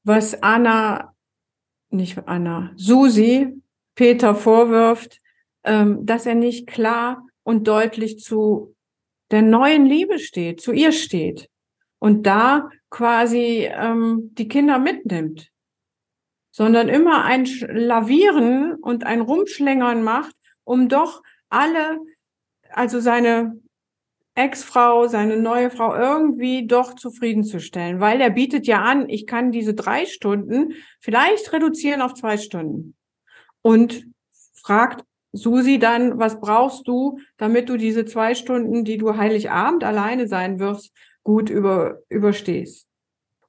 Was 0.08 0.42
Anna, 0.42 1.14
nicht 1.90 2.18
Anna, 2.28 2.72
Susi 2.78 3.62
Peter 3.96 4.36
vorwirft, 4.36 5.20
ähm, 5.64 6.06
dass 6.06 6.26
er 6.26 6.36
nicht 6.36 6.68
klar 6.68 7.28
und 7.44 7.68
deutlich 7.68 8.20
zu 8.20 8.76
der 9.32 9.42
neuen 9.42 9.86
Liebe 9.86 10.18
steht, 10.20 10.62
zu 10.62 10.72
ihr 10.72 10.94
steht 10.94 11.50
und 12.00 12.26
da 12.26 12.70
quasi 12.90 13.68
ähm, 13.70 14.32
die 14.36 14.48
Kinder 14.48 14.80
mitnimmt, 14.80 15.52
sondern 16.52 16.88
immer 16.88 17.26
ein 17.26 17.46
Lavieren 17.68 18.76
und 18.76 19.06
ein 19.06 19.22
Rumschlängern 19.22 20.04
macht 20.04 20.36
um 20.64 20.90
doch 20.90 21.24
alle, 21.50 22.00
also 22.70 23.00
seine 23.00 23.60
Ex-Frau, 24.38 25.08
seine 25.08 25.38
neue 25.38 25.70
Frau 25.70 25.96
irgendwie 25.96 26.67
doch 26.67 26.94
zufriedenzustellen, 26.94 28.00
weil 28.00 28.22
er 28.22 28.29
bietet 28.29 28.67
ja 28.67 28.82
an, 28.82 29.10
ich 29.10 29.25
kann 29.25 29.51
diese 29.51 29.74
drei 29.74 30.06
Stunden 30.06 30.74
vielleicht 31.01 31.51
reduzieren 31.51 32.01
auf 32.01 32.13
zwei 32.13 32.38
Stunden 32.38 32.96
und 33.62 34.06
fragt 34.62 35.03
Susi 35.34 35.79
dann, 35.79 36.20
was 36.20 36.39
brauchst 36.39 36.88
du, 36.88 37.20
damit 37.38 37.70
du 37.70 37.77
diese 37.77 38.06
zwei 38.06 38.36
Stunden, 38.36 38.84
die 38.84 38.98
du 38.98 39.17
Heiligabend 39.17 39.84
alleine 39.84 40.27
sein 40.27 40.60
wirst, 40.60 40.91
gut 41.24 41.50
über, 41.50 42.00
überstehst. 42.10 42.88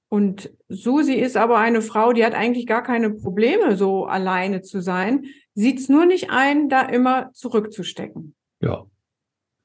Und 0.09 0.51
Susi 0.69 1.15
ist 1.15 1.37
aber 1.37 1.59
eine 1.59 1.83
Frau, 1.83 2.13
die 2.13 2.25
hat 2.25 2.35
eigentlich 2.35 2.67
gar 2.67 2.83
keine 2.83 3.11
Probleme, 3.11 3.77
so 3.77 4.07
alleine 4.07 4.63
zu 4.63 4.81
sein 4.81 5.27
sieht 5.55 5.81
es 5.81 5.89
nur 5.89 6.07
nicht 6.07 6.31
ein, 6.31 6.69
da 6.69 6.83
immer 6.83 7.33
zurückzustecken. 7.35 8.35
Ja. 8.61 8.87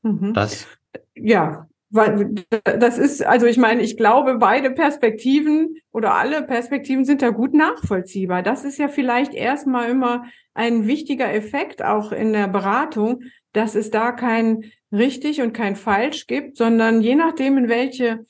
Mhm. 0.02 0.34
Das. 0.34 0.68
Ja, 1.16 1.68
das 1.90 2.98
ist, 2.98 3.24
also 3.24 3.46
ich 3.46 3.58
meine, 3.58 3.84
ich 3.84 3.98
glaube, 3.98 4.40
beide 4.40 4.72
Perspektiven 4.72 5.78
oder 5.92 6.16
alle 6.16 6.42
Perspektiven 6.42 7.06
sind 7.06 7.22
da 7.22 7.30
gut 7.30 7.54
nachvollziehbar. 7.54 8.42
Das 8.42 8.66
ist 8.66 8.80
ja 8.80 8.88
vielleicht 8.88 9.34
erstmal 9.36 9.92
immer 9.92 10.26
ein 10.56 10.88
wichtiger 10.88 11.32
Effekt 11.32 11.84
auch 11.84 12.12
in 12.12 12.34
der 12.34 12.48
Beratung, 12.48 13.22
dass 13.54 13.76
es 13.76 13.92
da 13.92 14.12
kein 14.12 14.72
richtig 14.92 15.42
und 15.42 15.54
kein 15.54 15.76
falsch 15.76 16.26
gibt, 16.26 16.58
sondern 16.58 17.02
je 17.02 17.16
nachdem, 17.16 17.58
in 17.60 17.70
welche 17.70 18.26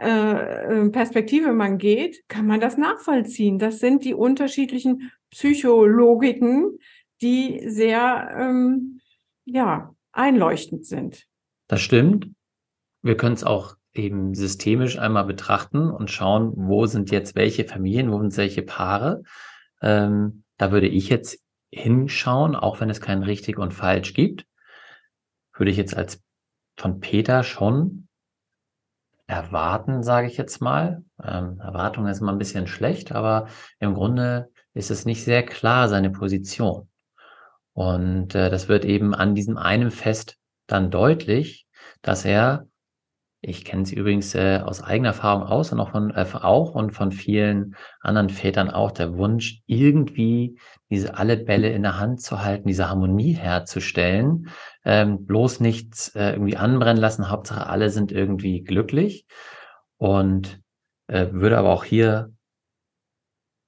äh, 0.00 0.06
äh, 0.08 0.88
Perspektive 0.90 1.52
man 1.52 1.78
geht, 1.78 2.22
kann 2.28 2.46
man 2.46 2.60
das 2.60 2.76
nachvollziehen. 2.76 3.58
Das 3.58 3.80
sind 3.80 4.04
die 4.04 4.14
unterschiedlichen 4.14 5.10
Psychologiken, 5.30 6.78
die 7.20 7.62
sehr 7.66 8.36
ähm, 8.38 9.00
ja 9.44 9.92
einleuchtend 10.12 10.86
sind. 10.86 11.27
Das 11.68 11.80
stimmt. 11.80 12.28
Wir 13.02 13.16
können 13.16 13.34
es 13.34 13.44
auch 13.44 13.76
eben 13.92 14.34
systemisch 14.34 14.98
einmal 14.98 15.24
betrachten 15.24 15.90
und 15.90 16.10
schauen, 16.10 16.52
wo 16.56 16.86
sind 16.86 17.10
jetzt 17.10 17.36
welche 17.36 17.64
Familien, 17.64 18.10
wo 18.10 18.20
sind 18.20 18.36
welche 18.36 18.62
Paare. 18.62 19.22
Ähm, 19.80 20.44
da 20.56 20.72
würde 20.72 20.88
ich 20.88 21.08
jetzt 21.08 21.40
hinschauen, 21.70 22.56
auch 22.56 22.80
wenn 22.80 22.90
es 22.90 23.00
kein 23.00 23.22
richtig 23.22 23.58
und 23.58 23.72
falsch 23.72 24.14
gibt, 24.14 24.46
würde 25.54 25.70
ich 25.70 25.76
jetzt 25.76 25.96
als 25.96 26.22
von 26.76 27.00
Peter 27.00 27.42
schon 27.42 28.08
erwarten, 29.26 30.02
sage 30.02 30.26
ich 30.26 30.36
jetzt 30.36 30.60
mal. 30.60 31.04
Ähm, 31.22 31.60
Erwartung 31.60 32.06
ist 32.06 32.20
immer 32.20 32.32
ein 32.32 32.38
bisschen 32.38 32.66
schlecht, 32.66 33.12
aber 33.12 33.48
im 33.78 33.94
Grunde 33.94 34.50
ist 34.72 34.90
es 34.90 35.04
nicht 35.04 35.24
sehr 35.24 35.44
klar, 35.44 35.88
seine 35.88 36.10
Position. 36.10 36.88
Und 37.74 38.34
äh, 38.34 38.48
das 38.48 38.68
wird 38.68 38.84
eben 38.84 39.14
an 39.14 39.34
diesem 39.34 39.58
einen 39.58 39.90
Fest 39.90 40.37
dann 40.68 40.92
deutlich, 40.92 41.66
dass 42.02 42.24
er 42.24 42.68
ich 43.40 43.64
kenne 43.64 43.86
sie 43.86 43.94
übrigens 43.94 44.34
äh, 44.34 44.60
aus 44.64 44.82
eigener 44.82 45.10
Erfahrung 45.10 45.44
aus 45.44 45.72
und 45.72 45.78
auch 45.78 45.90
von, 45.90 46.10
äh, 46.10 46.26
auch 46.32 46.74
und 46.74 46.90
von 46.90 47.12
vielen 47.12 47.76
anderen 48.00 48.30
Vätern 48.30 48.68
auch 48.68 48.90
der 48.90 49.16
Wunsch, 49.16 49.62
irgendwie 49.66 50.58
diese 50.90 51.16
alle 51.16 51.36
Bälle 51.36 51.70
in 51.70 51.82
der 51.82 52.00
Hand 52.00 52.20
zu 52.20 52.42
halten, 52.42 52.66
diese 52.66 52.88
Harmonie 52.88 53.34
herzustellen, 53.34 54.48
ähm, 54.84 55.24
bloß 55.24 55.60
nichts 55.60 56.08
äh, 56.16 56.32
irgendwie 56.32 56.56
anbrennen 56.56 57.00
lassen. 57.00 57.30
Hauptsache 57.30 57.68
alle 57.68 57.90
sind 57.90 58.10
irgendwie 58.10 58.62
glücklich 58.62 59.24
und 59.98 60.60
äh, 61.06 61.28
würde 61.30 61.58
aber 61.58 61.70
auch 61.70 61.84
hier 61.84 62.32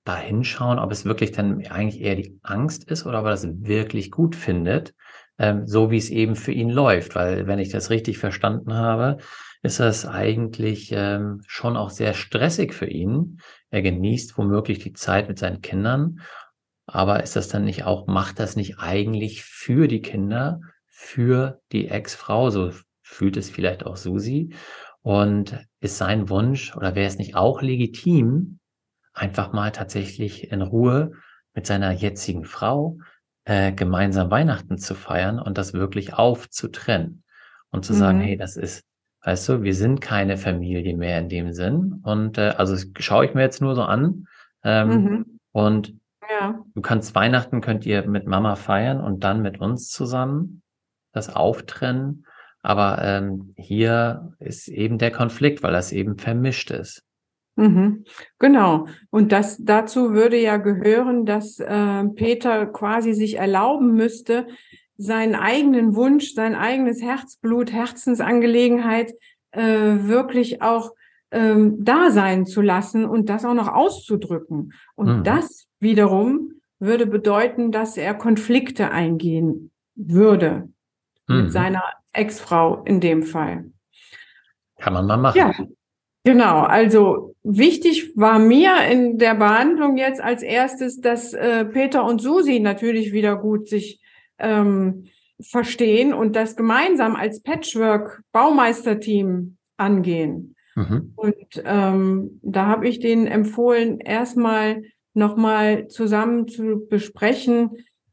da 0.04 0.16
hinschauen, 0.16 0.80
ob 0.80 0.90
es 0.90 1.04
wirklich 1.04 1.30
dann 1.30 1.64
eigentlich 1.66 2.00
eher 2.00 2.16
die 2.16 2.40
Angst 2.42 2.90
ist 2.90 3.06
oder 3.06 3.20
ob 3.20 3.26
er 3.26 3.30
das 3.30 3.46
wirklich 3.46 4.10
gut 4.10 4.34
findet, 4.34 4.94
ähm, 5.40 5.66
so 5.66 5.90
wie 5.90 5.96
es 5.96 6.10
eben 6.10 6.36
für 6.36 6.52
ihn 6.52 6.68
läuft. 6.68 7.14
Weil 7.16 7.46
wenn 7.46 7.58
ich 7.58 7.70
das 7.70 7.90
richtig 7.90 8.18
verstanden 8.18 8.74
habe, 8.74 9.16
ist 9.62 9.80
das 9.80 10.06
eigentlich 10.06 10.92
ähm, 10.92 11.40
schon 11.46 11.76
auch 11.76 11.90
sehr 11.90 12.12
stressig 12.14 12.74
für 12.74 12.86
ihn. 12.86 13.40
Er 13.70 13.82
genießt 13.82 14.36
womöglich 14.36 14.78
die 14.78 14.92
Zeit 14.92 15.28
mit 15.28 15.38
seinen 15.38 15.62
Kindern, 15.62 16.20
aber 16.86 17.22
ist 17.22 17.36
das 17.36 17.48
dann 17.48 17.64
nicht 17.64 17.84
auch, 17.84 18.06
macht 18.06 18.38
das 18.38 18.54
nicht 18.54 18.78
eigentlich 18.78 19.42
für 19.42 19.88
die 19.88 20.02
Kinder, 20.02 20.60
für 20.86 21.60
die 21.72 21.88
Ex-Frau, 21.88 22.50
so 22.50 22.72
fühlt 23.02 23.36
es 23.36 23.48
vielleicht 23.48 23.86
auch 23.86 23.96
Susi. 23.96 24.54
Und 25.02 25.58
ist 25.80 25.96
sein 25.96 26.28
Wunsch 26.28 26.76
oder 26.76 26.94
wäre 26.94 27.06
es 27.08 27.16
nicht 27.16 27.34
auch 27.34 27.62
legitim, 27.62 28.58
einfach 29.14 29.54
mal 29.54 29.72
tatsächlich 29.72 30.52
in 30.52 30.60
Ruhe 30.60 31.12
mit 31.54 31.66
seiner 31.66 31.92
jetzigen 31.92 32.44
Frau 32.44 32.98
äh, 33.44 33.72
gemeinsam 33.72 34.30
Weihnachten 34.30 34.78
zu 34.78 34.94
feiern 34.94 35.38
und 35.38 35.58
das 35.58 35.72
wirklich 35.72 36.14
aufzutrennen 36.14 37.22
und 37.70 37.84
zu 37.84 37.92
mhm. 37.92 37.98
sagen, 37.98 38.20
hey, 38.20 38.36
das 38.36 38.56
ist 38.56 38.84
Weißt 39.22 39.48
du, 39.50 39.62
wir 39.62 39.74
sind 39.74 40.00
keine 40.00 40.38
Familie 40.38 40.96
mehr 40.96 41.18
in 41.18 41.28
dem 41.28 41.52
Sinn. 41.52 42.00
Und 42.02 42.38
äh, 42.38 42.54
also 42.56 42.76
schaue 42.98 43.26
ich 43.26 43.34
mir 43.34 43.42
jetzt 43.42 43.60
nur 43.60 43.74
so 43.74 43.82
an. 43.82 44.26
Ähm, 44.64 44.88
mhm. 44.88 45.40
Und 45.52 45.94
ja. 46.30 46.64
du 46.74 46.80
kannst 46.80 47.14
Weihnachten 47.14 47.60
könnt 47.60 47.84
ihr 47.84 48.06
mit 48.06 48.26
Mama 48.26 48.56
feiern 48.56 49.00
und 49.00 49.22
dann 49.22 49.42
mit 49.42 49.60
uns 49.60 49.88
zusammen 49.88 50.62
das 51.12 51.34
auftrennen. 51.34 52.24
Aber 52.62 53.02
ähm, 53.02 53.52
hier 53.56 54.34
ist 54.38 54.68
eben 54.68 54.96
der 54.96 55.10
Konflikt, 55.10 55.62
weil 55.62 55.72
das 55.72 55.92
eben 55.92 56.16
vermischt 56.16 56.70
ist. 56.70 57.02
Mhm. 57.56 58.04
Genau. 58.38 58.86
Und 59.10 59.32
das 59.32 59.58
dazu 59.60 60.12
würde 60.12 60.38
ja 60.38 60.56
gehören, 60.56 61.26
dass 61.26 61.58
äh, 61.58 62.04
Peter 62.14 62.66
quasi 62.66 63.12
sich 63.12 63.36
erlauben 63.36 63.94
müsste, 63.94 64.46
seinen 64.96 65.34
eigenen 65.34 65.94
Wunsch, 65.94 66.34
sein 66.34 66.54
eigenes 66.54 67.02
Herzblut, 67.02 67.72
Herzensangelegenheit 67.72 69.14
äh, 69.52 69.62
wirklich 69.62 70.62
auch 70.62 70.92
ähm, 71.30 71.82
da 71.84 72.10
sein 72.10 72.46
zu 72.46 72.60
lassen 72.60 73.04
und 73.04 73.28
das 73.28 73.44
auch 73.44 73.54
noch 73.54 73.68
auszudrücken. 73.68 74.72
Und 74.94 75.18
mhm. 75.18 75.24
das 75.24 75.68
wiederum 75.78 76.52
würde 76.78 77.06
bedeuten, 77.06 77.72
dass 77.72 77.96
er 77.96 78.14
Konflikte 78.14 78.90
eingehen 78.90 79.70
würde 79.94 80.68
mhm. 81.28 81.42
mit 81.42 81.52
seiner 81.52 81.84
Ex-Frau 82.12 82.82
in 82.84 83.00
dem 83.00 83.22
Fall. 83.22 83.70
Kann 84.78 84.94
man 84.94 85.06
mal 85.06 85.18
machen. 85.18 85.38
Ja, 85.38 85.52
genau. 86.24 86.60
Also 86.60 87.34
wichtig 87.42 88.12
war 88.16 88.38
mir 88.38 88.84
in 88.90 89.18
der 89.18 89.34
Behandlung 89.34 89.96
jetzt 89.96 90.20
als 90.20 90.42
erstes, 90.42 91.00
dass 91.00 91.32
äh, 91.32 91.64
Peter 91.64 92.04
und 92.04 92.20
Susi 92.20 92.60
natürlich 92.60 93.12
wieder 93.12 93.36
gut 93.36 93.68
sich 93.68 94.00
ähm, 94.38 95.06
verstehen 95.40 96.12
und 96.12 96.36
das 96.36 96.54
gemeinsam 96.56 97.16
als 97.16 97.42
Patchwork-Baumeisterteam 97.42 99.56
angehen. 99.76 100.54
Mhm. 100.74 101.12
Und 101.16 101.62
ähm, 101.64 102.40
da 102.42 102.66
habe 102.66 102.86
ich 102.88 103.00
denen 103.00 103.26
empfohlen, 103.26 104.00
erstmal 104.00 104.82
nochmal 105.14 105.88
zusammen 105.88 106.46
zu 106.48 106.86
besprechen, 106.88 107.70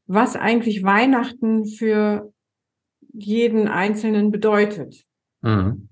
was 0.08 0.36
eigentlich 0.36 0.84
Weihnachten 0.84 1.65
für 1.65 2.34
jeden 3.13 3.67
Einzelnen 3.67 4.32
bedeutet. 4.32 5.06
Mhm. 5.41 5.87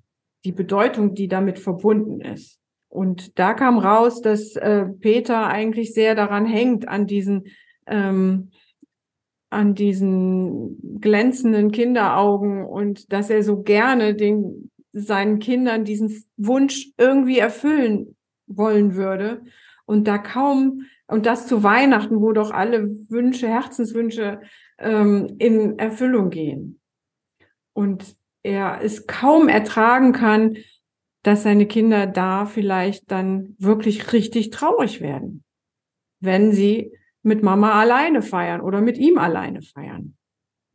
Die 0.46 0.54
Bedeutung, 0.54 1.14
die 1.14 1.28
damit 1.28 1.60
verbunden 1.60 2.22
ist. 2.22 2.60
Und 2.88 3.38
da 3.38 3.54
kam 3.54 3.78
raus, 3.78 4.22
dass 4.22 4.56
äh, 4.56 4.86
Peter 4.86 5.48
eigentlich 5.48 5.94
sehr 5.94 6.16
daran 6.16 6.46
hängt, 6.46 6.88
an 6.88 7.08
diesen 7.08 7.48
ähm, 7.88 8.52
an 9.56 9.74
diesen 9.74 11.00
glänzenden 11.00 11.72
Kinderaugen 11.72 12.66
und 12.66 13.14
dass 13.14 13.30
er 13.30 13.42
so 13.42 13.62
gerne 13.62 14.14
den, 14.14 14.70
seinen 14.92 15.40
Kindern 15.40 15.86
diesen 15.86 16.24
Wunsch 16.36 16.92
irgendwie 16.98 17.40
erfüllen 17.40 18.16
wollen 18.48 18.96
würde. 18.96 19.44
Und 19.86 20.08
da 20.08 20.18
kaum, 20.18 20.82
und 21.08 21.26
das 21.26 21.48
zu 21.48 21.64
Weihnachten, 21.64 22.20
wo 22.20 22.34
doch 22.34 22.52
alle 22.52 22.90
Wünsche, 23.10 23.48
Herzenswünsche 23.48 24.42
ähm, 24.78 25.36
in 25.38 25.80
Erfüllung 25.80 26.32
gehen. 26.32 26.82
Und 27.74 28.18
er 28.46 28.82
es 28.84 29.08
kaum 29.08 29.50
ertragen 29.50 30.14
kann, 30.14 30.58
dass 31.24 31.44
seine 31.44 31.66
Kinder 31.66 32.06
da 32.06 32.46
vielleicht 32.46 33.12
dann 33.12 33.56
wirklich 33.58 34.14
richtig 34.14 34.52
traurig 34.52 35.02
werden, 35.02 35.44
wenn 36.20 36.52
sie 36.52 36.92
mit 37.24 37.42
Mama 37.42 37.80
alleine 37.80 38.22
feiern 38.22 38.62
oder 38.62 38.82
mit 38.82 38.98
ihm 39.00 39.18
alleine 39.18 39.64
feiern. 39.64 40.16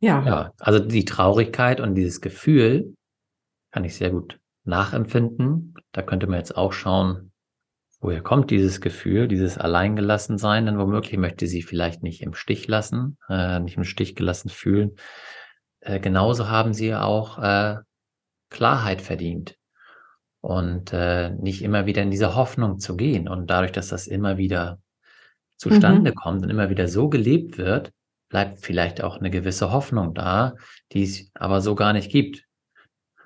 Ja. 0.01 0.25
Ja, 0.25 0.53
also 0.59 0.79
die 0.79 1.05
Traurigkeit 1.05 1.79
und 1.79 1.95
dieses 1.95 2.19
Gefühl 2.19 2.93
kann 3.71 3.85
ich 3.85 3.95
sehr 3.95 4.09
gut 4.09 4.39
nachempfinden. 4.65 5.75
Da 5.93 6.01
könnte 6.01 6.27
man 6.27 6.39
jetzt 6.39 6.57
auch 6.57 6.73
schauen, 6.73 7.31
woher 8.01 8.21
kommt 8.21 8.51
dieses 8.51 8.81
Gefühl, 8.81 9.29
dieses 9.29 9.57
Alleingelassensein, 9.57 10.65
denn 10.65 10.77
womöglich 10.77 11.17
möchte 11.17 11.47
sie 11.47 11.61
vielleicht 11.61 12.03
nicht 12.03 12.21
im 12.21 12.33
Stich 12.33 12.67
lassen, 12.67 13.17
äh, 13.29 13.59
nicht 13.59 13.77
im 13.77 13.85
Stich 13.85 14.15
gelassen 14.15 14.49
fühlen. 14.49 14.97
Äh, 15.81 15.99
genauso 15.99 16.49
haben 16.49 16.73
sie 16.73 16.95
auch 16.95 17.37
äh, 17.39 17.77
Klarheit 18.49 19.01
verdient 19.01 19.55
und 20.41 20.93
äh, 20.93 21.29
nicht 21.31 21.61
immer 21.63 21.85
wieder 21.85 22.01
in 22.01 22.11
diese 22.11 22.35
Hoffnung 22.35 22.79
zu 22.79 22.95
gehen. 22.95 23.27
Und 23.27 23.49
dadurch, 23.49 23.71
dass 23.71 23.89
das 23.89 24.07
immer 24.07 24.37
wieder 24.37 24.79
zustande 25.57 26.11
mhm. 26.11 26.15
kommt 26.15 26.43
und 26.43 26.49
immer 26.49 26.69
wieder 26.69 26.87
so 26.87 27.09
gelebt 27.09 27.57
wird, 27.57 27.91
bleibt 28.29 28.59
vielleicht 28.59 29.03
auch 29.03 29.17
eine 29.17 29.29
gewisse 29.29 29.71
Hoffnung 29.71 30.13
da, 30.13 30.55
die 30.91 31.03
es 31.03 31.29
aber 31.33 31.61
so 31.61 31.75
gar 31.75 31.93
nicht 31.93 32.11
gibt. 32.11 32.45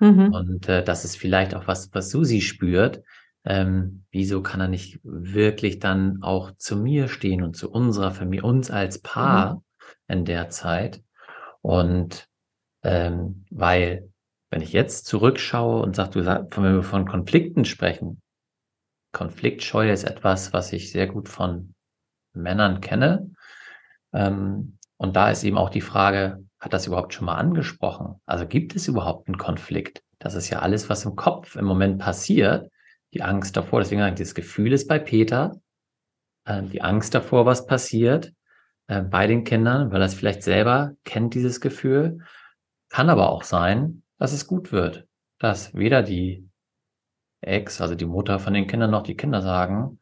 Mhm. 0.00 0.32
Und 0.32 0.68
äh, 0.68 0.82
das 0.84 1.04
ist 1.04 1.16
vielleicht 1.16 1.54
auch 1.54 1.66
was, 1.66 1.90
was 1.94 2.10
Susi 2.10 2.40
spürt. 2.40 3.02
Ähm, 3.44 4.04
wieso 4.10 4.42
kann 4.42 4.60
er 4.60 4.68
nicht 4.68 4.98
wirklich 5.02 5.78
dann 5.78 6.22
auch 6.22 6.50
zu 6.58 6.76
mir 6.76 7.08
stehen 7.08 7.42
und 7.42 7.56
zu 7.56 7.70
unserer 7.70 8.10
Familie, 8.10 8.44
uns 8.44 8.70
als 8.70 9.00
Paar 9.00 9.54
mhm. 9.54 9.60
in 10.08 10.24
der 10.24 10.50
Zeit? 10.50 11.02
Und 11.62 12.28
ähm, 12.86 13.44
weil, 13.50 14.08
wenn 14.50 14.62
ich 14.62 14.72
jetzt 14.72 15.06
zurückschaue 15.06 15.82
und 15.82 15.96
sag, 15.96 16.12
du 16.12 16.22
sagst, 16.22 16.56
wenn 16.56 16.76
wir 16.76 16.82
von 16.84 17.04
Konflikten 17.04 17.64
sprechen, 17.64 18.22
Konfliktscheue 19.12 19.90
ist 19.90 20.04
etwas, 20.04 20.52
was 20.52 20.72
ich 20.72 20.92
sehr 20.92 21.08
gut 21.08 21.28
von 21.28 21.74
Männern 22.32 22.80
kenne. 22.80 23.32
Ähm, 24.12 24.78
und 24.98 25.16
da 25.16 25.30
ist 25.30 25.42
eben 25.42 25.58
auch 25.58 25.70
die 25.70 25.80
Frage, 25.80 26.44
hat 26.60 26.72
das 26.72 26.86
überhaupt 26.86 27.12
schon 27.12 27.26
mal 27.26 27.34
angesprochen? 27.34 28.20
Also 28.24 28.46
gibt 28.46 28.76
es 28.76 28.86
überhaupt 28.86 29.26
einen 29.26 29.36
Konflikt? 29.36 30.04
Das 30.20 30.34
ist 30.34 30.48
ja 30.50 30.60
alles, 30.60 30.88
was 30.88 31.04
im 31.04 31.16
Kopf 31.16 31.56
im 31.56 31.64
Moment 31.64 31.98
passiert. 31.98 32.70
Die 33.14 33.22
Angst 33.22 33.56
davor, 33.56 33.80
deswegen 33.80 34.00
sage 34.00 34.14
ich, 34.14 34.20
das 34.20 34.34
Gefühl 34.34 34.72
ist 34.72 34.86
bei 34.86 35.00
Peter, 35.00 35.60
äh, 36.44 36.62
die 36.62 36.82
Angst 36.82 37.14
davor, 37.16 37.46
was 37.46 37.66
passiert 37.66 38.32
äh, 38.86 39.02
bei 39.02 39.26
den 39.26 39.42
Kindern, 39.42 39.90
weil 39.90 40.00
er 40.00 40.06
es 40.06 40.14
vielleicht 40.14 40.44
selber 40.44 40.92
kennt, 41.04 41.34
dieses 41.34 41.60
Gefühl. 41.60 42.20
Kann 42.88 43.10
aber 43.10 43.30
auch 43.30 43.42
sein, 43.42 44.02
dass 44.18 44.32
es 44.32 44.46
gut 44.46 44.72
wird, 44.72 45.06
dass 45.38 45.74
weder 45.74 46.02
die 46.02 46.48
Ex, 47.40 47.80
also 47.80 47.94
die 47.94 48.06
Mutter 48.06 48.38
von 48.38 48.54
den 48.54 48.66
Kindern, 48.66 48.90
noch 48.90 49.02
die 49.02 49.16
Kinder 49.16 49.42
sagen, 49.42 50.00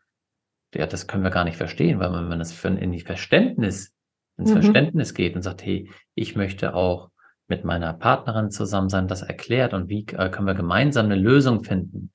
ja, 0.75 0.87
das 0.87 1.07
können 1.07 1.23
wir 1.23 1.31
gar 1.31 1.45
nicht 1.45 1.57
verstehen, 1.57 2.01
weil 2.01 2.13
wenn 2.13 2.29
man 2.29 2.39
das 2.39 2.65
in 2.65 2.93
die 2.93 3.01
Verständnis, 3.01 3.95
ins 4.37 4.51
mhm. 4.51 4.55
Verständnis 4.55 5.15
geht 5.15 5.37
und 5.37 5.43
sagt, 5.43 5.65
hey, 5.65 5.91
ich 6.15 6.37
möchte 6.37 6.75
auch 6.75 7.11
mit 7.47 7.65
meiner 7.65 7.93
Partnerin 7.93 8.51
zusammen 8.51 8.89
sein, 8.89 9.07
das 9.07 9.23
erklärt 9.23 9.75
und 9.75 9.89
wie 9.89 10.07
äh, 10.09 10.31
können 10.31 10.47
wir 10.47 10.55
gemeinsam 10.55 11.07
eine 11.07 11.17
Lösung 11.17 11.63
finden, 11.63 12.13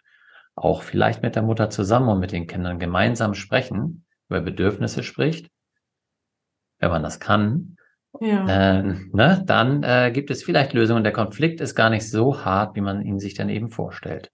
auch 0.55 0.81
vielleicht 0.81 1.21
mit 1.21 1.35
der 1.35 1.43
Mutter 1.43 1.69
zusammen 1.69 2.09
und 2.09 2.19
mit 2.19 2.31
den 2.31 2.47
Kindern 2.47 2.79
gemeinsam 2.79 3.33
sprechen, 3.33 4.05
über 4.27 4.41
Bedürfnisse 4.41 5.03
spricht, 5.03 5.49
wenn 6.79 6.89
man 6.89 7.03
das 7.03 7.19
kann, 7.19 7.77
ja. 8.19 8.79
äh, 8.79 8.83
ne, 9.11 9.43
dann 9.45 9.83
äh, 9.83 10.11
gibt 10.13 10.31
es 10.31 10.43
vielleicht 10.43 10.73
Lösungen. 10.73 11.03
Der 11.03 11.13
Konflikt 11.13 11.61
ist 11.61 11.75
gar 11.75 11.89
nicht 11.89 12.09
so 12.09 12.43
hart, 12.43 12.75
wie 12.75 12.81
man 12.81 13.01
ihn 13.01 13.19
sich 13.19 13.33
dann 13.33 13.49
eben 13.49 13.69
vorstellt. 13.69 14.31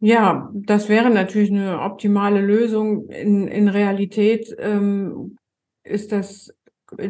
Ja, 0.00 0.50
das 0.52 0.88
wäre 0.88 1.10
natürlich 1.10 1.52
eine 1.52 1.80
optimale 1.80 2.40
Lösung. 2.40 3.08
In, 3.08 3.46
in 3.46 3.68
Realität 3.68 4.52
ähm, 4.58 5.36
ist 5.84 6.10
das 6.10 6.52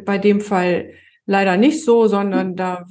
bei 0.05 0.19
dem 0.19 0.41
Fall 0.41 0.91
leider 1.25 1.57
nicht 1.57 1.85
so, 1.85 2.07
sondern 2.07 2.55
da, 2.55 2.85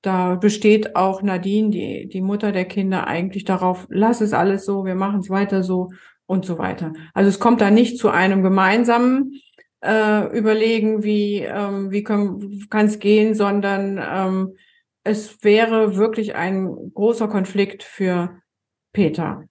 da 0.00 0.36
besteht 0.36 0.96
auch 0.96 1.20
Nadine, 1.20 1.70
die, 1.70 2.08
die 2.08 2.22
Mutter 2.22 2.52
der 2.52 2.64
Kinder, 2.64 3.06
eigentlich 3.06 3.44
darauf, 3.44 3.86
lass 3.90 4.20
es 4.20 4.32
alles 4.32 4.64
so, 4.64 4.84
wir 4.84 4.94
machen 4.94 5.20
es 5.20 5.28
weiter 5.28 5.62
so 5.62 5.90
und 6.26 6.46
so 6.46 6.56
weiter. 6.58 6.94
Also 7.12 7.28
es 7.28 7.40
kommt 7.40 7.60
da 7.60 7.70
nicht 7.70 7.98
zu 7.98 8.08
einem 8.08 8.42
gemeinsamen 8.42 9.32
äh, 9.82 10.36
Überlegen, 10.36 11.02
wie, 11.02 11.40
ähm, 11.40 11.90
wie 11.90 12.02
kann 12.02 12.86
es 12.86 12.98
gehen, 12.98 13.34
sondern 13.34 14.00
ähm, 14.02 14.56
es 15.04 15.42
wäre 15.42 15.96
wirklich 15.96 16.34
ein 16.34 16.92
großer 16.94 17.28
Konflikt 17.28 17.82
für 17.82 18.42
Peter. 18.92 19.44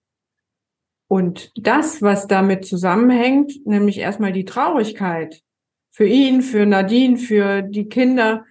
Und 1.08 1.52
das, 1.56 2.02
was 2.02 2.28
damit 2.28 2.66
zusammenhängt, 2.66 3.66
nämlich 3.66 3.98
erstmal 3.98 4.34
die 4.34 4.46
Traurigkeit 4.46 5.42
für 5.92 6.06
ihn, 6.06 6.42
für 6.42 6.66
Nadine, 6.66 7.18
für 7.18 7.62
die 7.62 7.88
Kinder, 7.88 8.46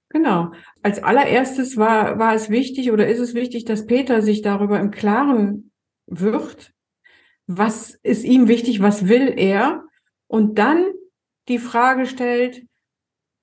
Genau. 0.10 0.52
Als 0.84 1.02
allererstes 1.02 1.78
war, 1.78 2.20
war 2.20 2.34
es 2.34 2.50
wichtig 2.50 2.92
oder 2.92 3.08
ist 3.08 3.20
es 3.20 3.34
wichtig, 3.34 3.64
dass 3.66 3.86
Peter 3.86 4.22
sich 4.22 4.42
darüber 4.42 4.80
im 4.80 4.92
Klaren 4.92 5.72
wird, 6.08 6.72
was 7.48 7.96
ist 8.04 8.24
ihm 8.26 8.48
wichtig, 8.48 8.82
was 8.82 9.08
will 9.08 9.34
er 9.36 9.84
und 10.28 10.60
dann 10.60 10.86
die 11.52 11.60
Frage 11.60 12.06
stellt, 12.06 12.66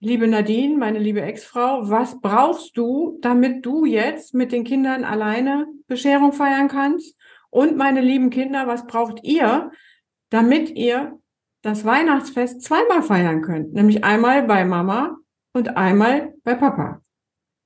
liebe 0.00 0.26
Nadine, 0.26 0.78
meine 0.78 0.98
liebe 0.98 1.20
Ex-Frau, 1.20 1.90
was 1.90 2.20
brauchst 2.20 2.76
du, 2.76 3.18
damit 3.20 3.66
du 3.66 3.84
jetzt 3.84 4.32
mit 4.32 4.50
den 4.50 4.64
Kindern 4.64 5.04
alleine 5.04 5.66
Bescherung 5.86 6.32
feiern 6.32 6.68
kannst? 6.68 7.16
Und 7.50 7.76
meine 7.76 8.00
lieben 8.00 8.30
Kinder, 8.30 8.66
was 8.66 8.86
braucht 8.86 9.22
ihr, 9.24 9.70
damit 10.30 10.70
ihr 10.70 11.18
das 11.62 11.84
Weihnachtsfest 11.84 12.62
zweimal 12.62 13.02
feiern 13.02 13.42
könnt? 13.42 13.74
Nämlich 13.74 14.04
einmal 14.04 14.42
bei 14.44 14.64
Mama 14.64 15.18
und 15.52 15.76
einmal 15.76 16.34
bei 16.44 16.54
Papa. 16.54 17.02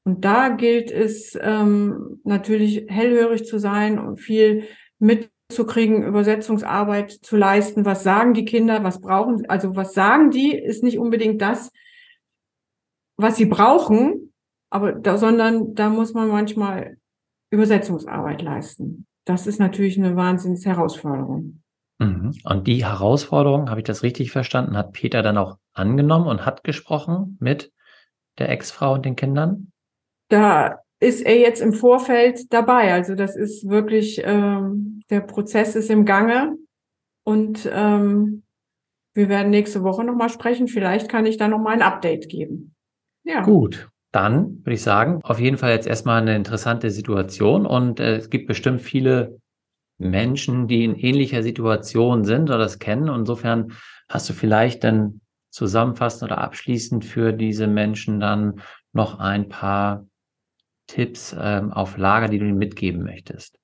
Und 0.04 0.24
da 0.24 0.48
gilt 0.48 0.90
es 0.90 1.38
ähm, 1.40 2.20
natürlich 2.24 2.86
hellhörig 2.88 3.44
zu 3.44 3.58
sein 3.58 4.00
und 4.00 4.18
viel 4.18 4.66
mitzukriegen, 5.52 6.02
Übersetzungsarbeit 6.02 7.10
zu 7.10 7.36
leisten. 7.36 7.84
Was 7.84 8.02
sagen 8.02 8.32
die 8.32 8.46
Kinder? 8.46 8.82
Was 8.82 9.00
brauchen? 9.00 9.48
Also 9.48 9.76
was 9.76 9.92
sagen 9.92 10.30
die? 10.30 10.56
Ist 10.56 10.82
nicht 10.82 10.98
unbedingt 10.98 11.42
das, 11.42 11.70
was 13.16 13.36
sie 13.36 13.44
brauchen, 13.44 14.32
aber 14.70 14.92
da, 14.92 15.18
sondern 15.18 15.74
da 15.74 15.90
muss 15.90 16.14
man 16.14 16.28
manchmal 16.28 16.96
Übersetzungsarbeit 17.50 18.40
leisten. 18.40 19.06
Das 19.26 19.46
ist 19.46 19.60
natürlich 19.60 19.98
eine 19.98 20.16
Wahnsinnsherausforderung. 20.16 21.62
Mhm. 21.98 22.32
Und 22.44 22.66
die 22.66 22.84
Herausforderung, 22.84 23.68
habe 23.68 23.80
ich 23.80 23.86
das 23.86 24.02
richtig 24.02 24.32
verstanden, 24.32 24.76
hat 24.76 24.92
Peter 24.92 25.22
dann 25.22 25.36
auch 25.36 25.58
angenommen 25.74 26.26
und 26.26 26.46
hat 26.46 26.64
gesprochen 26.64 27.36
mit 27.40 27.70
der 28.38 28.48
Ex-Frau 28.48 28.94
und 28.94 29.04
den 29.04 29.16
Kindern? 29.16 29.70
Da 30.28 30.78
ist 31.02 31.20
er 31.20 31.36
jetzt 31.36 31.60
im 31.60 31.72
Vorfeld 31.72 32.52
dabei. 32.52 32.92
Also 32.94 33.16
das 33.16 33.34
ist 33.34 33.68
wirklich, 33.68 34.22
ähm, 34.24 35.02
der 35.10 35.20
Prozess 35.20 35.74
ist 35.74 35.90
im 35.90 36.04
Gange 36.04 36.56
und 37.24 37.68
ähm, 37.72 38.44
wir 39.12 39.28
werden 39.28 39.50
nächste 39.50 39.82
Woche 39.82 40.04
nochmal 40.04 40.28
sprechen. 40.28 40.68
Vielleicht 40.68 41.08
kann 41.08 41.26
ich 41.26 41.36
da 41.36 41.48
nochmal 41.48 41.74
ein 41.74 41.82
Update 41.82 42.28
geben. 42.28 42.74
Ja. 43.24 43.42
Gut. 43.42 43.88
Dann 44.12 44.58
würde 44.58 44.74
ich 44.74 44.82
sagen, 44.82 45.20
auf 45.24 45.40
jeden 45.40 45.56
Fall 45.56 45.72
jetzt 45.72 45.86
erstmal 45.86 46.20
eine 46.20 46.36
interessante 46.36 46.90
Situation 46.90 47.66
und 47.66 47.98
äh, 47.98 48.16
es 48.16 48.30
gibt 48.30 48.46
bestimmt 48.46 48.80
viele 48.80 49.40
Menschen, 49.98 50.68
die 50.68 50.84
in 50.84 50.94
ähnlicher 50.94 51.42
Situation 51.42 52.24
sind 52.24 52.50
oder 52.50 52.58
das 52.58 52.78
kennen. 52.78 53.08
Insofern 53.08 53.72
hast 54.08 54.28
du 54.28 54.34
vielleicht 54.34 54.84
dann 54.84 55.20
zusammenfassend 55.50 56.30
oder 56.30 56.38
abschließend 56.38 57.04
für 57.04 57.32
diese 57.32 57.66
Menschen 57.66 58.20
dann 58.20 58.60
noch 58.92 59.18
ein 59.18 59.48
paar 59.48 60.06
Tipps 60.86 61.34
ähm, 61.38 61.72
auf 61.72 61.96
Lager, 61.96 62.28
die 62.28 62.38
du 62.38 62.46
ihnen 62.46 62.58
mitgeben 62.58 63.02
möchtest? 63.02 63.58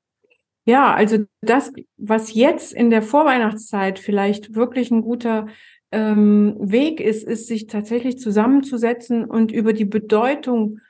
Ja, 0.65 0.95
also 0.95 1.25
das, 1.41 1.73
was 1.97 2.35
jetzt 2.35 2.75
in 2.75 2.91
der 2.91 3.01
Vorweihnachtszeit 3.01 3.99
vielleicht 3.99 4.55
wirklich 4.55 4.91
ein 4.91 5.01
guter 5.01 5.47
ähm, 5.93 6.57
Weg 6.59 7.01
ist, 7.01 7.27
ist, 7.27 7.47
sich 7.47 7.67
tatsächlich 7.67 8.19
zusammenzusetzen 8.19 9.25
und 9.25 9.51
über 9.51 9.73
die 9.73 9.87
Bedeutung 9.87 10.81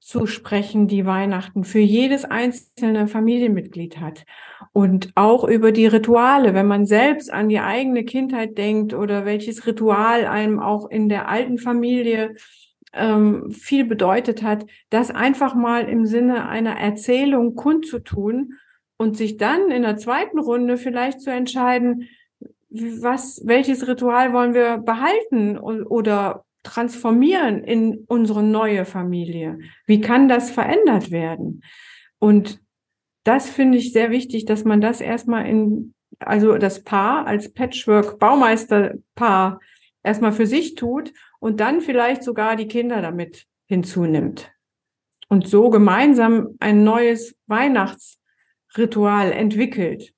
zu 0.00 0.26
sprechen, 0.26 0.88
die 0.88 1.04
Weihnachten 1.04 1.64
für 1.64 1.80
jedes 1.80 2.24
einzelne 2.24 3.08
Familienmitglied 3.08 3.98
hat. 3.98 4.24
Und 4.72 5.10
auch 5.16 5.44
über 5.44 5.72
die 5.72 5.86
Rituale, 5.86 6.54
wenn 6.54 6.66
man 6.66 6.86
selbst 6.86 7.32
an 7.32 7.48
die 7.48 7.60
eigene 7.60 8.04
Kindheit 8.04 8.56
denkt 8.56 8.94
oder 8.94 9.26
welches 9.26 9.66
Ritual 9.66 10.26
einem 10.26 10.60
auch 10.60 10.88
in 10.88 11.08
der 11.08 11.28
alten 11.28 11.58
Familie 11.58 12.34
ähm, 12.92 13.50
viel 13.50 13.84
bedeutet 13.84 14.42
hat, 14.42 14.66
das 14.90 15.10
einfach 15.10 15.54
mal 15.54 15.88
im 15.88 16.06
Sinne 16.06 16.48
einer 16.48 16.78
Erzählung 16.78 17.54
kundzutun 17.54 18.54
und 18.96 19.16
sich 19.16 19.36
dann 19.36 19.70
in 19.70 19.82
der 19.82 19.96
zweiten 19.96 20.38
Runde 20.38 20.76
vielleicht 20.76 21.20
zu 21.20 21.30
entscheiden, 21.30 22.08
was, 22.70 23.42
welches 23.44 23.88
Ritual 23.88 24.32
wollen 24.32 24.54
wir 24.54 24.78
behalten 24.78 25.58
oder 25.58 26.44
transformieren 26.62 27.64
in 27.64 28.04
unsere 28.08 28.42
neue 28.42 28.84
Familie? 28.84 29.58
Wie 29.86 30.00
kann 30.00 30.28
das 30.28 30.50
verändert 30.50 31.10
werden? 31.10 31.62
Und 32.18 32.60
das 33.24 33.48
finde 33.48 33.78
ich 33.78 33.92
sehr 33.92 34.10
wichtig, 34.10 34.44
dass 34.44 34.64
man 34.64 34.80
das 34.80 35.00
erstmal 35.00 35.46
in, 35.46 35.94
also 36.18 36.58
das 36.58 36.84
Paar 36.84 37.26
als 37.26 37.52
Patchwork-Baumeister-Paar 37.52 39.60
erstmal 40.02 40.32
für 40.32 40.46
sich 40.46 40.74
tut 40.74 41.12
und 41.38 41.60
dann 41.60 41.80
vielleicht 41.80 42.22
sogar 42.22 42.56
die 42.56 42.68
Kinder 42.68 43.02
damit 43.02 43.46
hinzunimmt. 43.66 44.50
Und 45.28 45.46
so 45.46 45.70
gemeinsam 45.70 46.56
ein 46.58 46.84
neues 46.84 47.36
Weihnachtsritual 47.46 49.32
entwickelt. 49.32 50.14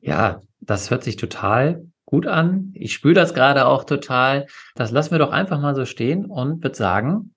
Ja, 0.00 0.40
das 0.60 0.90
hört 0.90 1.04
sich 1.04 1.16
total 1.16 1.86
gut 2.04 2.26
an. 2.26 2.72
Ich 2.74 2.92
spüre 2.92 3.14
das 3.14 3.34
gerade 3.34 3.66
auch 3.66 3.84
total. 3.84 4.46
Das 4.74 4.90
lassen 4.90 5.12
wir 5.12 5.18
doch 5.18 5.30
einfach 5.30 5.60
mal 5.60 5.74
so 5.74 5.84
stehen 5.84 6.24
und 6.24 6.62
würde 6.62 6.76
sagen, 6.76 7.34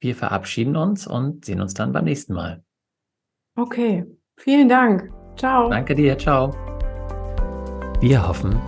wir 0.00 0.16
verabschieden 0.16 0.76
uns 0.76 1.06
und 1.06 1.44
sehen 1.44 1.60
uns 1.60 1.74
dann 1.74 1.92
beim 1.92 2.04
nächsten 2.04 2.34
Mal. 2.34 2.62
Okay, 3.56 4.04
vielen 4.36 4.68
Dank. 4.68 5.10
Ciao. 5.36 5.68
Danke 5.68 5.94
dir, 5.94 6.16
ciao. 6.18 6.50
Wir 8.00 8.26
hoffen, 8.26 8.60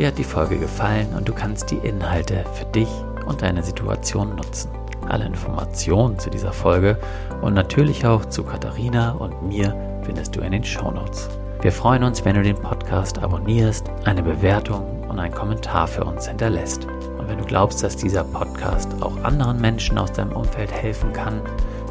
dir 0.00 0.06
hat 0.06 0.16
die 0.16 0.24
Folge 0.24 0.56
gefallen 0.56 1.08
und 1.14 1.28
du 1.28 1.34
kannst 1.34 1.70
die 1.70 1.76
Inhalte 1.76 2.42
für 2.54 2.64
dich 2.64 2.88
und 3.26 3.42
deine 3.42 3.62
Situation 3.62 4.34
nutzen. 4.34 4.70
Alle 5.06 5.26
Informationen 5.26 6.18
zu 6.18 6.30
dieser 6.30 6.54
Folge 6.54 6.98
und 7.42 7.52
natürlich 7.52 8.06
auch 8.06 8.24
zu 8.24 8.42
Katharina 8.42 9.10
und 9.10 9.42
mir 9.42 9.76
findest 10.02 10.34
du 10.34 10.40
in 10.40 10.52
den 10.52 10.64
Show 10.64 10.90
Notes. 10.90 11.28
Wir 11.60 11.70
freuen 11.70 12.02
uns, 12.02 12.24
wenn 12.24 12.34
du 12.34 12.42
den 12.42 12.56
Podcast 12.56 13.18
abonnierst, 13.18 13.90
eine 14.06 14.22
Bewertung 14.22 15.04
und 15.06 15.18
einen 15.18 15.34
Kommentar 15.34 15.86
für 15.86 16.04
uns 16.04 16.26
hinterlässt. 16.26 16.86
Und 17.18 17.28
wenn 17.28 17.36
du 17.36 17.44
glaubst, 17.44 17.82
dass 17.82 17.94
dieser 17.94 18.24
Podcast 18.24 19.02
auch 19.02 19.22
anderen 19.22 19.60
Menschen 19.60 19.98
aus 19.98 20.12
deinem 20.12 20.32
Umfeld 20.32 20.72
helfen 20.72 21.12
kann, 21.12 21.42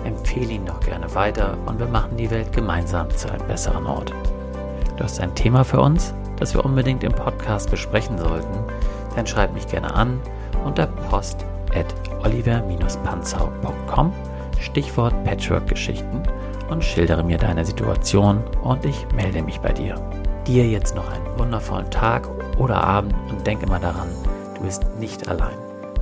empfehle 0.04 0.54
ihn 0.54 0.66
doch 0.66 0.80
gerne 0.80 1.14
weiter 1.14 1.56
und 1.68 1.78
wir 1.78 1.86
machen 1.86 2.18
die 2.18 2.32
Welt 2.32 2.52
gemeinsam 2.54 3.08
zu 3.12 3.32
einem 3.32 3.46
besseren 3.46 3.86
Ort. 3.86 4.12
Du 4.98 5.04
hast 5.04 5.20
ein 5.20 5.36
Thema 5.36 5.64
für 5.64 5.80
uns, 5.80 6.16
das 6.40 6.54
wir 6.54 6.66
unbedingt 6.66 7.04
im 7.04 7.12
Podcast 7.12 7.70
besprechen 7.70 8.18
sollten, 8.18 8.64
dann 9.16 9.28
schreib 9.28 9.54
mich 9.54 9.68
gerne 9.68 9.94
an 9.94 10.20
unter 10.66 10.88
post 10.88 11.46
at 11.74 11.86
oliver-panzau.com 12.24 14.14
Stichwort 14.60 15.14
Patchwork-Geschichten 15.24 16.24
und 16.70 16.84
schildere 16.84 17.24
mir 17.24 17.38
deine 17.38 17.66
Situation 17.66 18.44
und 18.64 18.86
ich 18.86 19.08
melde 19.16 19.42
mich 19.42 19.60
bei 19.60 19.72
dir. 19.72 19.96
Dir 20.46 20.68
jetzt 20.68 20.96
noch 20.96 21.10
einen 21.10 21.40
wundervollen 21.40 21.90
Tag 21.90 22.28
oder 22.58 22.84
Abend 22.84 23.14
und 23.30 23.46
denk 23.46 23.64
immer 23.64 23.80
daran, 23.80 24.10
du 24.56 24.64
bist 24.64 24.86
nicht 25.00 25.28
allein. 25.30 25.58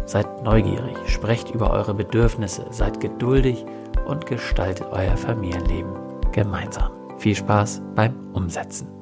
Seid 0.06 0.43
neugierig, 0.43 0.95
sprecht 1.08 1.52
über 1.52 1.69
eure 1.71 1.93
Bedürfnisse, 1.93 2.65
seid 2.71 3.00
geduldig 3.00 3.65
und 4.08 4.26
gestaltet 4.26 4.88
euer 4.91 5.17
Familienleben 5.17 5.91
gemeinsam. 6.32 6.91
Viel 7.17 7.36
Spaß 7.36 7.82
beim 7.95 8.15
Umsetzen. 8.34 8.97